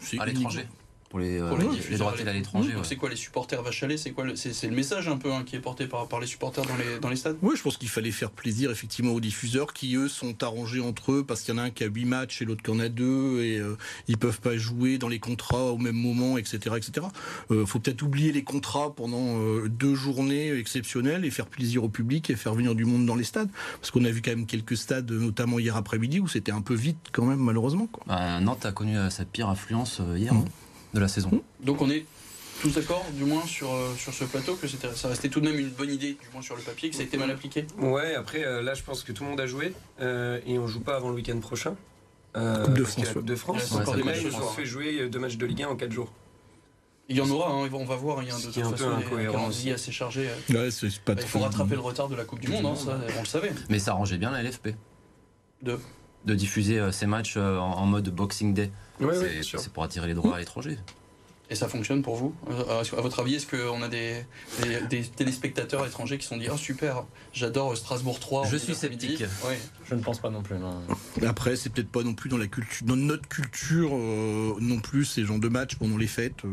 C'est 0.00 0.18
à 0.20 0.26
l'étranger. 0.26 0.66
Pour 1.14 1.20
les, 1.20 1.38
euh, 1.40 1.48
Pour 1.48 1.58
les 1.58 1.64
les 1.66 1.70
diffuseurs 1.70 2.08
droits 2.08 2.18
télé 2.18 2.30
à 2.30 2.32
l'étranger. 2.32 2.74
Ouais. 2.74 2.80
c'est 2.82 2.96
quoi 2.96 3.08
les 3.08 3.14
supporters 3.14 3.62
lait 3.86 3.96
C'est 3.96 4.10
quoi 4.10 4.24
le, 4.24 4.34
c'est, 4.34 4.52
c'est 4.52 4.66
le 4.66 4.74
message 4.74 5.06
un 5.06 5.16
peu 5.16 5.32
hein, 5.32 5.44
qui 5.46 5.54
est 5.54 5.60
porté 5.60 5.86
par, 5.86 6.08
par 6.08 6.18
les 6.18 6.26
supporters 6.26 6.64
dans 6.64 6.74
les, 6.76 6.98
dans 6.98 7.08
les 7.08 7.14
stades? 7.14 7.36
Oui, 7.40 7.54
je 7.56 7.62
pense 7.62 7.76
qu'il 7.76 7.88
fallait 7.88 8.10
faire 8.10 8.32
plaisir 8.32 8.72
effectivement 8.72 9.12
aux 9.12 9.20
diffuseurs 9.20 9.72
qui 9.72 9.94
eux 9.94 10.08
sont 10.08 10.42
arrangés 10.42 10.80
entre 10.80 11.12
eux 11.12 11.24
parce 11.24 11.42
qu'il 11.42 11.54
y 11.54 11.56
en 11.56 11.60
a 11.60 11.66
un 11.66 11.70
qui 11.70 11.84
a 11.84 11.86
8 11.86 12.04
matchs 12.04 12.42
et 12.42 12.44
l'autre 12.44 12.64
qui 12.64 12.70
en 12.72 12.80
a 12.80 12.88
deux 12.88 13.42
et 13.44 13.58
euh, 13.60 13.76
ils 14.08 14.18
peuvent 14.18 14.40
pas 14.40 14.56
jouer 14.56 14.98
dans 14.98 15.06
les 15.06 15.20
contrats 15.20 15.66
au 15.70 15.78
même 15.78 15.94
moment, 15.94 16.36
etc., 16.36 16.58
etc. 16.76 17.06
Euh, 17.52 17.64
faut 17.64 17.78
peut-être 17.78 18.02
oublier 18.02 18.32
les 18.32 18.42
contrats 18.42 18.92
pendant 18.92 19.38
euh, 19.38 19.68
deux 19.68 19.94
journées 19.94 20.52
exceptionnelles 20.58 21.24
et 21.24 21.30
faire 21.30 21.46
plaisir 21.46 21.84
au 21.84 21.88
public 21.88 22.28
et 22.28 22.34
faire 22.34 22.54
venir 22.54 22.74
du 22.74 22.86
monde 22.86 23.06
dans 23.06 23.14
les 23.14 23.22
stades 23.22 23.50
parce 23.80 23.92
qu'on 23.92 24.04
a 24.04 24.10
vu 24.10 24.20
quand 24.20 24.32
même 24.32 24.46
quelques 24.46 24.76
stades, 24.76 25.12
notamment 25.12 25.60
hier 25.60 25.76
après-midi 25.76 26.18
où 26.18 26.26
c'était 26.26 26.50
un 26.50 26.60
peu 26.62 26.74
vite 26.74 26.98
quand 27.12 27.24
même 27.24 27.38
malheureusement. 27.38 27.86
Quoi. 27.86 28.02
Bah, 28.08 28.40
Nantes 28.40 28.66
a 28.66 28.72
connu 28.72 28.98
euh, 28.98 29.10
sa 29.10 29.24
pire 29.24 29.48
affluence 29.48 30.00
euh, 30.00 30.18
hier 30.18 30.34
Mhm. 30.34 30.40
hein, 30.40 30.44
de 30.94 31.00
la 31.00 31.08
saison. 31.08 31.42
Donc 31.60 31.82
on 31.82 31.90
est 31.90 32.06
tous 32.62 32.70
d'accord, 32.70 33.04
du 33.12 33.24
moins 33.24 33.44
sur, 33.44 33.74
euh, 33.74 33.94
sur 33.98 34.14
ce 34.14 34.24
plateau, 34.24 34.54
que 34.54 34.66
c'était, 34.66 34.88
ça 34.94 35.08
restait 35.08 35.28
tout 35.28 35.40
de 35.40 35.50
même 35.50 35.58
une 35.58 35.70
bonne 35.70 35.90
idée, 35.90 36.12
du 36.12 36.28
moins 36.32 36.40
sur 36.40 36.56
le 36.56 36.62
papier, 36.62 36.88
que 36.88 36.96
ça 36.96 37.02
a 37.02 37.04
été 37.04 37.18
mal 37.18 37.30
appliqué? 37.30 37.66
Ouais, 37.78 38.14
après, 38.14 38.44
euh, 38.44 38.62
là, 38.62 38.74
je 38.74 38.82
pense 38.82 39.02
que 39.02 39.12
tout 39.12 39.24
le 39.24 39.30
monde 39.30 39.40
a 39.40 39.46
joué 39.46 39.74
euh, 40.00 40.40
et 40.46 40.58
on 40.58 40.66
joue 40.66 40.80
pas 40.80 40.96
avant 40.96 41.10
le 41.10 41.16
week-end 41.16 41.38
prochain. 41.40 41.76
Euh, 42.36 42.64
Coupe 42.64 42.74
de 42.74 42.84
France, 42.84 43.06
la 43.06 43.12
Coupe 43.12 43.24
de 43.26 43.36
France. 43.36 43.70
Ouais, 43.70 43.80
encore 43.82 43.96
des 43.96 44.02
matchs 44.02 44.28
soir. 44.28 44.54
fait 44.54 44.64
jouer 44.64 45.08
deux 45.08 45.18
matchs 45.18 45.36
de 45.36 45.46
Ligue 45.46 45.62
1 45.62 45.68
en 45.68 45.76
4 45.76 45.92
jours. 45.92 46.12
Il 47.08 47.16
y 47.16 47.20
en 47.20 47.28
aura, 47.28 47.50
hein, 47.50 47.68
on 47.70 47.84
va 47.84 47.96
voir, 47.96 48.22
il 48.22 48.28
y 48.28 48.32
a 48.32 48.34
de 48.34 48.40
toute 48.40 48.56
un 48.56 48.70
peu 48.70 48.76
façon 48.76 48.90
incohérent 48.92 49.34
calendriers 49.34 49.72
assez 49.72 49.92
chargés. 49.92 50.26
Ouais, 50.48 50.70
c'est 50.70 50.88
pas 51.00 51.14
Bah, 51.14 51.20
il 51.22 51.28
faut 51.28 51.40
rattraper 51.40 51.74
le 51.74 51.82
retard 51.82 52.08
de 52.08 52.16
la 52.16 52.24
Coupe 52.24 52.40
du 52.40 52.48
Monde, 52.48 52.64
hein, 52.64 52.76
ça, 52.76 52.98
on 53.18 53.20
le 53.20 53.26
savait. 53.26 53.52
Mais 53.68 53.78
ça 53.78 53.90
arrangeait 53.90 54.16
bien 54.16 54.30
la 54.30 54.42
LFP. 54.42 54.70
De 55.62 55.78
De 56.24 56.34
diffuser 56.34 56.78
euh, 56.78 56.90
ces 56.92 57.06
matchs 57.06 57.34
euh, 57.36 57.58
en, 57.58 57.72
en 57.72 57.86
mode 57.86 58.08
Boxing 58.08 58.54
Day. 58.54 58.70
Ouais, 59.00 59.08
c'est 59.14 59.20
ouais, 59.20 59.32
bien 59.34 59.42
sûr. 59.42 59.60
c'est 59.60 59.72
pour 59.72 59.82
attirer 59.84 60.06
les 60.06 60.14
droits 60.14 60.36
à 60.36 60.38
l'étranger. 60.38 60.78
Et 61.50 61.54
ça 61.56 61.68
fonctionne 61.68 62.00
pour 62.02 62.16
vous 62.16 62.34
Euh, 62.50 62.82
que- 62.82 62.96
À 62.96 63.00
votre 63.02 63.20
avis, 63.20 63.34
est-ce 63.34 63.46
qu'on 63.46 63.82
a 63.82 63.88
des, 63.88 64.24
des, 64.62 64.80
des 64.88 65.02
téléspectateurs 65.06 65.86
étrangers 65.86 66.16
qui 66.16 66.24
se 66.24 66.30
sont 66.30 66.38
dit 66.38 66.46
Ah 66.50 66.56
super, 66.56 67.04
j'adore 67.34 67.72
euh, 67.72 67.76
Strasbourg 67.76 68.18
3 68.18 68.46
Je 68.50 68.56
suis 68.56 68.74
sceptique. 68.74 69.20
Ouais. 69.46 69.58
Je 69.86 69.94
ne 69.94 70.00
pense 70.00 70.20
pas 70.20 70.30
non 70.30 70.42
plus. 70.42 70.56
non. 70.56 70.80
Après, 71.26 71.56
c'est 71.56 71.68
peut-être 71.70 71.90
pas 71.90 72.02
non 72.02 72.14
plus 72.14 72.30
dans 72.30 72.38
la 72.38 72.46
culture, 72.46 72.86
dans 72.86 72.96
notre 72.96 73.28
culture 73.28 73.90
euh, 73.94 74.54
non 74.60 74.80
plus 74.80 75.04
ces 75.04 75.24
genres 75.26 75.38
de 75.38 75.48
matchs 75.48 75.74
pendant 75.76 75.98
les 75.98 76.06
fêtes. 76.06 76.44
euh, 76.46 76.48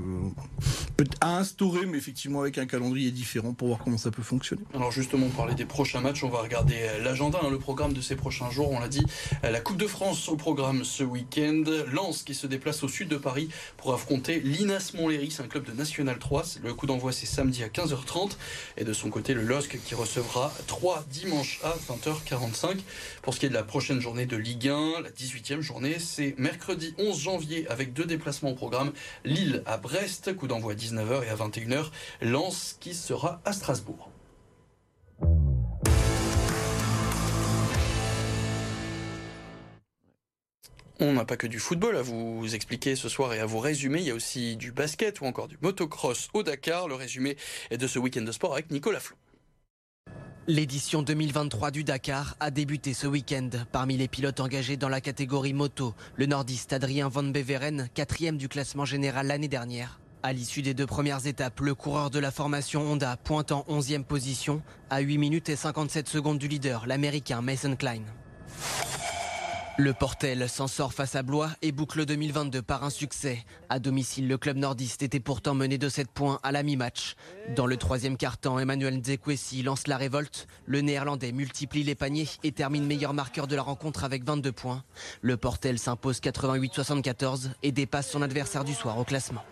peut-être 0.98 1.18
à 1.22 1.38
instaurer, 1.38 1.86
mais 1.86 1.98
effectivement 1.98 2.42
avec 2.42 2.58
un 2.58 2.66
calendrier 2.66 3.12
différent 3.12 3.54
pour 3.54 3.70
voir 3.70 3.80
comment 3.84 3.98
ça 3.98 4.12
peut 4.12 4.22
fonctionner. 4.24 4.64
Alors 4.76 4.92
justement, 4.92 5.28
pour 5.28 5.38
parler 5.38 5.56
des 5.56 5.66
prochains 5.66 6.02
matchs, 6.02 6.24
on 6.26 6.30
va 6.30 6.42
regarder 6.42 6.76
euh, 6.78 7.02
l'agenda, 7.04 7.40
hein, 7.42 7.50
le 7.50 7.60
programme 7.60 7.94
de 7.94 8.02
ces 8.02 8.18
prochains 8.18 8.50
jours. 8.52 8.70
On 8.72 8.80
l'a 8.82 8.90
dit, 8.90 9.06
euh, 9.46 9.52
la 9.52 9.62
Coupe 9.62 9.78
de 9.78 9.88
France 9.88 10.28
au 10.28 10.36
programme 10.36 10.84
ce 10.84 11.04
week-end. 11.04 11.64
Lens 11.94 12.24
qui 12.24 12.36
se 12.36 12.46
déplace 12.46 12.84
au 12.84 12.90
sud 12.90 13.08
de 13.08 13.18
Paris 13.18 13.48
pour 13.78 13.94
affronter 13.94 14.42
l'Inas 14.42 14.81
Montlhéry, 14.94 15.30
c'est 15.32 15.44
un 15.44 15.48
club 15.48 15.66
de 15.66 15.72
National 15.72 16.18
3. 16.18 16.44
Le 16.64 16.74
coup 16.74 16.88
d'envoi 16.88 17.12
c'est 17.12 17.26
samedi 17.26 17.64
à 17.64 17.68
15h30. 17.68 18.32
Et 18.78 18.84
de 18.84 18.94
son 18.94 19.10
côté, 19.10 19.34
le 19.34 19.44
LOSC 19.44 19.80
qui 19.86 19.96
recevra 19.96 20.52
3 20.68 21.06
dimanche 21.10 21.60
à 21.64 21.76
20h45. 21.88 22.80
Pour 23.22 23.34
ce 23.34 23.40
qui 23.40 23.46
est 23.46 23.50
de 23.50 23.54
la 23.54 23.64
prochaine 23.64 24.00
journée 24.00 24.26
de 24.26 24.38
Ligue 24.38 24.70
1, 24.70 25.02
la 25.02 25.10
18e 25.10 25.62
journée, 25.62 25.98
c'est 26.00 26.36
mercredi 26.38 26.96
11 26.98 27.20
janvier 27.20 27.68
avec 27.70 27.94
deux 27.94 28.06
déplacements 28.06 28.52
au 28.52 28.56
programme. 28.56 28.92
Lille 29.24 29.62
à 29.66 29.78
Brest, 29.78 30.36
coup 30.36 30.48
d'envoi 30.48 30.74
à 30.74 30.76
19h 30.76 31.24
et 31.24 31.30
à 31.30 31.36
21h. 31.36 31.86
Lens 32.22 32.78
qui 32.80 32.94
sera 32.94 33.42
à 33.46 33.54
Strasbourg. 33.54 34.10
On 41.04 41.14
n'a 41.14 41.26
pas 41.26 41.36
que 41.36 41.48
du 41.48 41.58
football 41.58 41.96
à 41.98 42.04
vous 42.04 42.54
expliquer 42.54 42.96
ce 42.96 43.10
soir 43.10 43.34
et 43.34 43.40
à 43.40 43.48
vous 43.48 43.58
résumer. 43.58 44.02
Il 44.02 44.06
y 44.06 44.12
a 44.12 44.14
aussi 44.14 44.56
du 44.56 44.72
basket 44.72 45.20
ou 45.20 45.26
encore 45.26 45.48
du 45.48 45.58
motocross 45.60 46.30
au 46.36 46.44
Dakar. 46.44 46.88
Le 46.88 46.94
résumé 46.94 47.38
est 47.72 47.80
de 47.80 47.88
ce 47.88 47.98
week-end 47.98 48.22
de 48.22 48.32
sport 48.32 48.54
avec 48.54 48.70
Nicolas 48.70 49.00
Flou. 49.00 49.16
L'édition 50.46 51.02
2023 51.02 51.72
du 51.72 51.84
Dakar 51.84 52.36
a 52.40 52.52
débuté 52.52 52.94
ce 52.94 53.08
week-end. 53.08 53.50
Parmi 53.72 53.98
les 53.98 54.08
pilotes 54.08 54.40
engagés 54.40 54.78
dans 54.78 54.90
la 54.90 55.02
catégorie 55.02 55.54
moto, 55.54 55.96
le 56.18 56.28
nordiste 56.28 56.72
Adrien 56.72 57.10
Van 57.10 57.24
Beveren, 57.24 57.90
quatrième 57.96 58.38
du 58.38 58.48
classement 58.48 58.86
général 58.86 59.26
l'année 59.26 59.48
dernière. 59.48 60.00
À 60.22 60.34
l'issue 60.34 60.62
des 60.62 60.76
deux 60.76 60.86
premières 60.86 61.26
étapes, 61.26 61.62
le 61.62 61.74
coureur 61.74 62.12
de 62.12 62.20
la 62.20 62.30
formation 62.30 62.82
Honda 62.84 63.18
pointe 63.18 63.52
en 63.52 63.66
11e 63.68 64.04
position, 64.04 64.62
à 64.92 65.00
8 65.00 65.18
minutes 65.18 65.50
et 65.50 65.56
57 65.56 66.08
secondes 66.08 66.38
du 66.38 66.48
leader, 66.48 66.86
l'américain 66.86 67.42
Mason 67.42 67.76
Klein. 67.76 68.04
Le 69.82 69.94
Portel 69.94 70.48
s'en 70.48 70.68
sort 70.68 70.94
face 70.94 71.16
à 71.16 71.24
Blois 71.24 71.50
et 71.64 71.72
boucle 71.72 72.06
2022 72.06 72.62
par 72.62 72.84
un 72.84 72.92
succès. 72.92 73.44
À 73.68 73.80
domicile, 73.80 74.28
le 74.28 74.38
club 74.38 74.58
nordiste 74.58 75.02
était 75.02 75.20
pourtant 75.20 75.56
mené 75.56 75.80
de 75.80 75.90
7 75.90 76.08
points 76.12 76.40
à 76.44 76.52
la 76.52 76.62
mi-match. 76.62 77.16
Dans 77.56 77.66
le 77.66 77.78
troisième 77.78 78.16
quart-temps, 78.16 78.60
Emmanuel 78.60 79.00
Nzekwesi 79.00 79.64
lance 79.64 79.88
la 79.88 79.98
révolte. 79.98 80.46
Le 80.68 80.82
néerlandais 80.82 81.32
multiplie 81.32 81.82
les 81.82 81.96
paniers 81.96 82.30
et 82.44 82.52
termine 82.52 82.86
meilleur 82.86 83.16
marqueur 83.16 83.48
de 83.48 83.56
la 83.56 83.64
rencontre 83.64 84.04
avec 84.04 84.24
22 84.24 84.52
points. 84.52 84.84
Le 85.22 85.36
Portel 85.36 85.80
s'impose 85.80 86.20
88-74 86.20 87.50
et 87.64 87.72
dépasse 87.72 88.12
son 88.12 88.22
adversaire 88.22 88.64
du 88.64 88.76
soir 88.76 89.00
au 89.00 89.04
classement. 89.04 89.44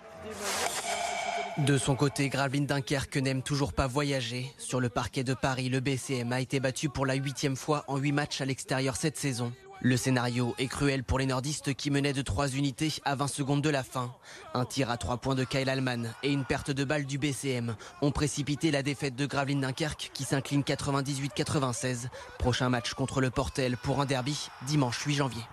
De 1.58 1.80
son 1.80 1.96
côté, 1.96 2.30
Gravelines 2.30 2.68
Dunkerque 2.68 3.18
n'aime 3.18 3.42
toujours 3.42 3.74
pas 3.74 3.88
voyager. 3.88 4.54
Sur 4.60 4.80
le 4.80 4.89
parquet 4.89 5.24
de 5.24 5.34
Paris, 5.34 5.70
le 5.70 5.80
BCM 5.80 6.32
a 6.34 6.39
été 6.39 6.60
battu 6.60 6.88
pour 6.88 7.08
la 7.08 7.15
huitième 7.15 7.56
fois 7.56 7.84
en 7.88 7.98
huit 7.98 8.12
matchs 8.12 8.42
à 8.42 8.46
l'extérieur 8.46 8.96
cette 8.96 9.18
saison. 9.18 9.52
Le 9.82 9.96
scénario 9.96 10.56
est 10.58 10.68
cruel 10.68 11.06
pour 11.06 11.20
les 11.20 11.26
nordistes 11.26 11.74
qui 11.74 11.89
menaient 11.89 12.12
de 12.12 12.22
3 12.22 12.50
unités 12.50 12.92
à 13.06 13.15
20 13.15 13.28
secondes 13.28 13.62
de 13.62 13.70
la 13.70 13.82
fin. 13.82 14.13
Un 14.54 14.65
tir 14.65 14.89
à 14.89 14.98
3 14.98 15.18
points 15.18 15.36
de 15.36 15.46
Kyle 15.46 15.70
Allman 15.70 16.13
et 16.22 16.34
une 16.34 16.44
perte 16.44 16.70
de 16.70 16.84
balle 16.84 17.06
du 17.06 17.18
BCM 17.18 17.78
ont 18.02 18.12
précipité 18.12 18.72
la 18.72 18.84
défaite 18.84 19.15
de 19.15 19.26
Gravelines 19.26 19.62
Dunkerque 19.62 20.12
qui 20.13 20.26
s'incline 20.26 20.63
98-96. 20.63 22.10
Prochain 22.39 22.68
match 22.68 22.94
contre 22.94 23.22
le 23.22 23.30
Portel 23.30 23.78
pour 23.78 24.02
un 24.02 24.06
derby 24.06 24.50
dimanche 24.68 25.02
8 25.02 25.15
janvier. 25.15 25.44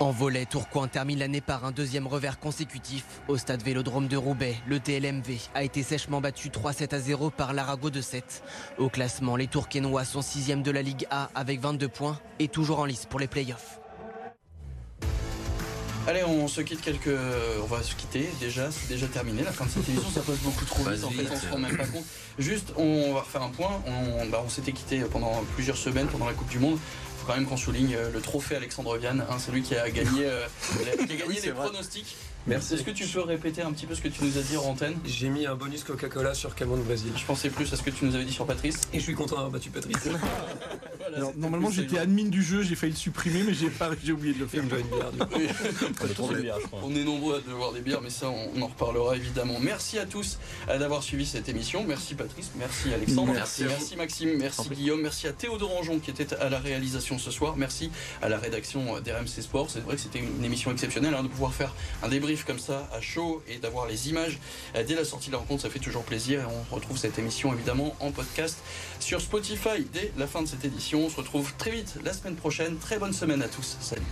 En 0.00 0.10
volet, 0.10 0.44
Tourcoing 0.44 0.88
termine 0.88 1.20
l'année 1.20 1.40
par 1.40 1.64
un 1.64 1.70
deuxième 1.70 2.08
revers 2.08 2.40
consécutif. 2.40 3.04
Au 3.28 3.36
stade 3.36 3.62
Vélodrome 3.62 4.08
de 4.08 4.16
Roubaix, 4.16 4.56
le 4.66 4.80
TLMV 4.80 5.38
a 5.54 5.62
été 5.62 5.84
sèchement 5.84 6.20
battu 6.20 6.48
3-7 6.48 6.94
à 6.96 6.98
0 6.98 7.30
par 7.30 7.52
l'Arago 7.52 7.90
de 7.90 8.00
7. 8.00 8.42
Au 8.78 8.88
classement, 8.88 9.36
les 9.36 9.46
Tourquenois 9.46 10.04
sont 10.04 10.20
sixième 10.20 10.62
de 10.62 10.72
la 10.72 10.82
Ligue 10.82 11.06
A 11.10 11.30
avec 11.36 11.60
22 11.60 11.86
points 11.86 12.18
et 12.40 12.48
toujours 12.48 12.80
en 12.80 12.86
lice 12.86 13.06
pour 13.06 13.20
les 13.20 13.28
playoffs. 13.28 13.78
Allez, 16.06 16.22
on 16.24 16.48
se 16.48 16.60
quitte 16.60 16.82
quelques. 16.82 17.16
On 17.62 17.66
va 17.66 17.82
se 17.82 17.94
quitter 17.94 18.28
déjà, 18.38 18.70
c'est 18.70 18.88
déjà 18.88 19.06
terminé. 19.06 19.42
La 19.42 19.52
fin 19.52 19.64
de 19.64 19.70
cette 19.70 19.88
émission, 19.88 20.10
ça 20.10 20.20
passe 20.20 20.38
beaucoup 20.40 20.64
trop 20.66 20.82
vite. 20.82 21.04
En 21.04 21.10
fait, 21.10 21.26
on 21.32 21.38
se 21.38 21.48
rend 21.48 21.58
même 21.58 21.76
pas 21.76 21.86
compte. 21.86 22.04
Juste, 22.38 22.74
on 22.76 23.14
va 23.14 23.20
refaire 23.20 23.42
un 23.42 23.48
point. 23.48 23.80
On, 23.86 24.26
bah, 24.26 24.42
on 24.44 24.50
s'était 24.50 24.72
quitté 24.72 25.00
pendant 25.10 25.42
plusieurs 25.54 25.78
semaines 25.78 26.08
pendant 26.08 26.26
la 26.26 26.34
Coupe 26.34 26.50
du 26.50 26.58
Monde. 26.58 26.78
Faut 27.24 27.32
quand 27.32 27.38
même 27.38 27.46
qu'on 27.48 27.56
souligne 27.56 27.94
euh, 27.94 28.10
le 28.12 28.20
trophée 28.20 28.56
Alexandre 28.56 28.98
Viane, 28.98 29.24
hein, 29.30 29.38
celui 29.38 29.62
qui 29.62 29.74
a 29.74 29.88
gagné, 29.88 30.26
euh, 30.26 30.46
les, 30.84 31.06
qui 31.06 31.12
a 31.14 31.16
gagné 31.16 31.22
Oui, 31.26 31.36
c'est 31.40 31.46
les 31.46 31.52
vrai. 31.52 31.68
pronostics. 31.68 32.16
Merci. 32.46 32.74
Est-ce 32.74 32.82
que 32.82 32.90
tu 32.90 33.06
peux 33.06 33.20
répéter 33.20 33.62
un 33.62 33.72
petit 33.72 33.86
peu 33.86 33.94
ce 33.94 34.02
que 34.02 34.08
tu 34.08 34.24
nous 34.24 34.38
as 34.38 34.42
dit 34.42 34.56
en 34.56 34.64
antenne 34.64 34.96
J'ai 35.06 35.28
mis 35.28 35.46
un 35.46 35.54
bonus 35.54 35.84
Coca-Cola 35.84 36.34
sur 36.34 36.54
Camon 36.54 36.76
de 36.76 36.82
Brésil. 36.82 37.12
Je 37.16 37.24
pensais 37.24 37.50
plus 37.50 37.72
à 37.72 37.76
ce 37.76 37.82
que 37.82 37.90
tu 37.90 38.04
nous 38.04 38.14
avais 38.14 38.24
dit 38.24 38.32
sur 38.32 38.46
Patrice. 38.46 38.82
Et 38.92 38.98
je 38.98 39.04
suis 39.04 39.14
content 39.14 39.36
d'avoir 39.36 39.50
battu 39.50 39.70
Patrice. 39.70 39.96
Alors, 41.16 41.32
normalement, 41.36 41.70
j'étais 41.70 41.98
admin 41.98 42.28
du 42.28 42.42
jeu, 42.42 42.62
j'ai 42.62 42.74
failli 42.74 42.92
le 42.92 42.98
supprimer, 42.98 43.42
mais 43.44 43.54
j'ai 43.54 43.70
pas, 43.70 43.90
j'ai 44.02 44.12
oublié 44.12 44.34
de 44.34 44.40
le 44.40 44.46
faire. 44.46 44.62
Film 44.62 44.72
de 44.72 44.80
une 44.80 44.86
bière, 44.86 45.12
du 45.12 45.18
coup. 45.18 45.26
Oui. 45.36 45.48
On 46.82 46.90
est. 46.90 47.04
On 47.04 47.04
nombreux 47.04 47.36
à 47.36 47.40
devoir 47.40 47.72
des 47.72 47.80
bières, 47.80 48.00
mais 48.00 48.10
ça, 48.10 48.28
on, 48.28 48.62
en 48.62 48.66
reparlera 48.66 49.16
évidemment. 49.16 49.58
Merci 49.60 49.98
à 49.98 50.06
tous 50.06 50.38
euh, 50.68 50.78
d'avoir 50.78 51.02
suivi 51.02 51.26
cette 51.26 51.48
émission. 51.48 51.84
Merci 51.86 52.14
Patrice, 52.14 52.50
merci 52.58 52.92
Alexandre, 52.92 53.32
Merci. 53.34 53.64
Maxime, 53.96 54.36
merci 54.38 54.68
Guillaume, 54.70 55.02
merci 55.02 55.26
à 55.26 55.32
Théodore 55.32 55.76
Anjon 55.76 55.98
qui 55.98 56.10
était 56.10 56.34
à 56.34 56.48
la 56.48 56.58
réalisation 56.58 57.18
ce 57.18 57.30
soir. 57.30 57.56
Merci 57.56 57.90
à 58.22 58.28
la 58.28 58.38
rédaction 58.38 59.00
d'RMC 59.00 59.42
Sport. 59.42 59.70
C'est 59.70 59.80
vrai 59.80 59.96
que 59.96 60.00
c'était 60.00 60.20
une 60.20 60.44
émission 60.44 60.70
exceptionnelle 60.72 61.14
hein, 61.14 61.22
de 61.22 61.28
pouvoir 61.28 61.52
faire 61.52 61.74
un 62.02 62.08
comme 62.42 62.58
ça 62.58 62.88
à 62.92 63.00
chaud 63.00 63.42
et 63.46 63.58
d'avoir 63.58 63.86
les 63.86 64.08
images 64.08 64.38
dès 64.74 64.94
la 64.94 65.04
sortie 65.04 65.28
de 65.28 65.32
la 65.32 65.38
rencontre. 65.38 65.62
Ça 65.62 65.70
fait 65.70 65.78
toujours 65.78 66.02
plaisir 66.02 66.40
et 66.40 66.44
on 66.44 66.74
retrouve 66.74 66.98
cette 66.98 67.18
émission 67.18 67.52
évidemment 67.52 67.94
en 68.00 68.10
podcast 68.10 68.58
sur 68.98 69.20
Spotify 69.20 69.86
dès 69.92 70.12
la 70.16 70.26
fin 70.26 70.42
de 70.42 70.48
cette 70.48 70.64
édition. 70.64 71.06
On 71.06 71.10
se 71.10 71.16
retrouve 71.16 71.52
très 71.58 71.70
vite 71.70 71.94
la 72.04 72.12
semaine 72.12 72.36
prochaine. 72.36 72.78
Très 72.78 72.98
bonne 72.98 73.12
semaine 73.12 73.42
à 73.42 73.48
tous. 73.48 73.76
Salut. 73.80 74.02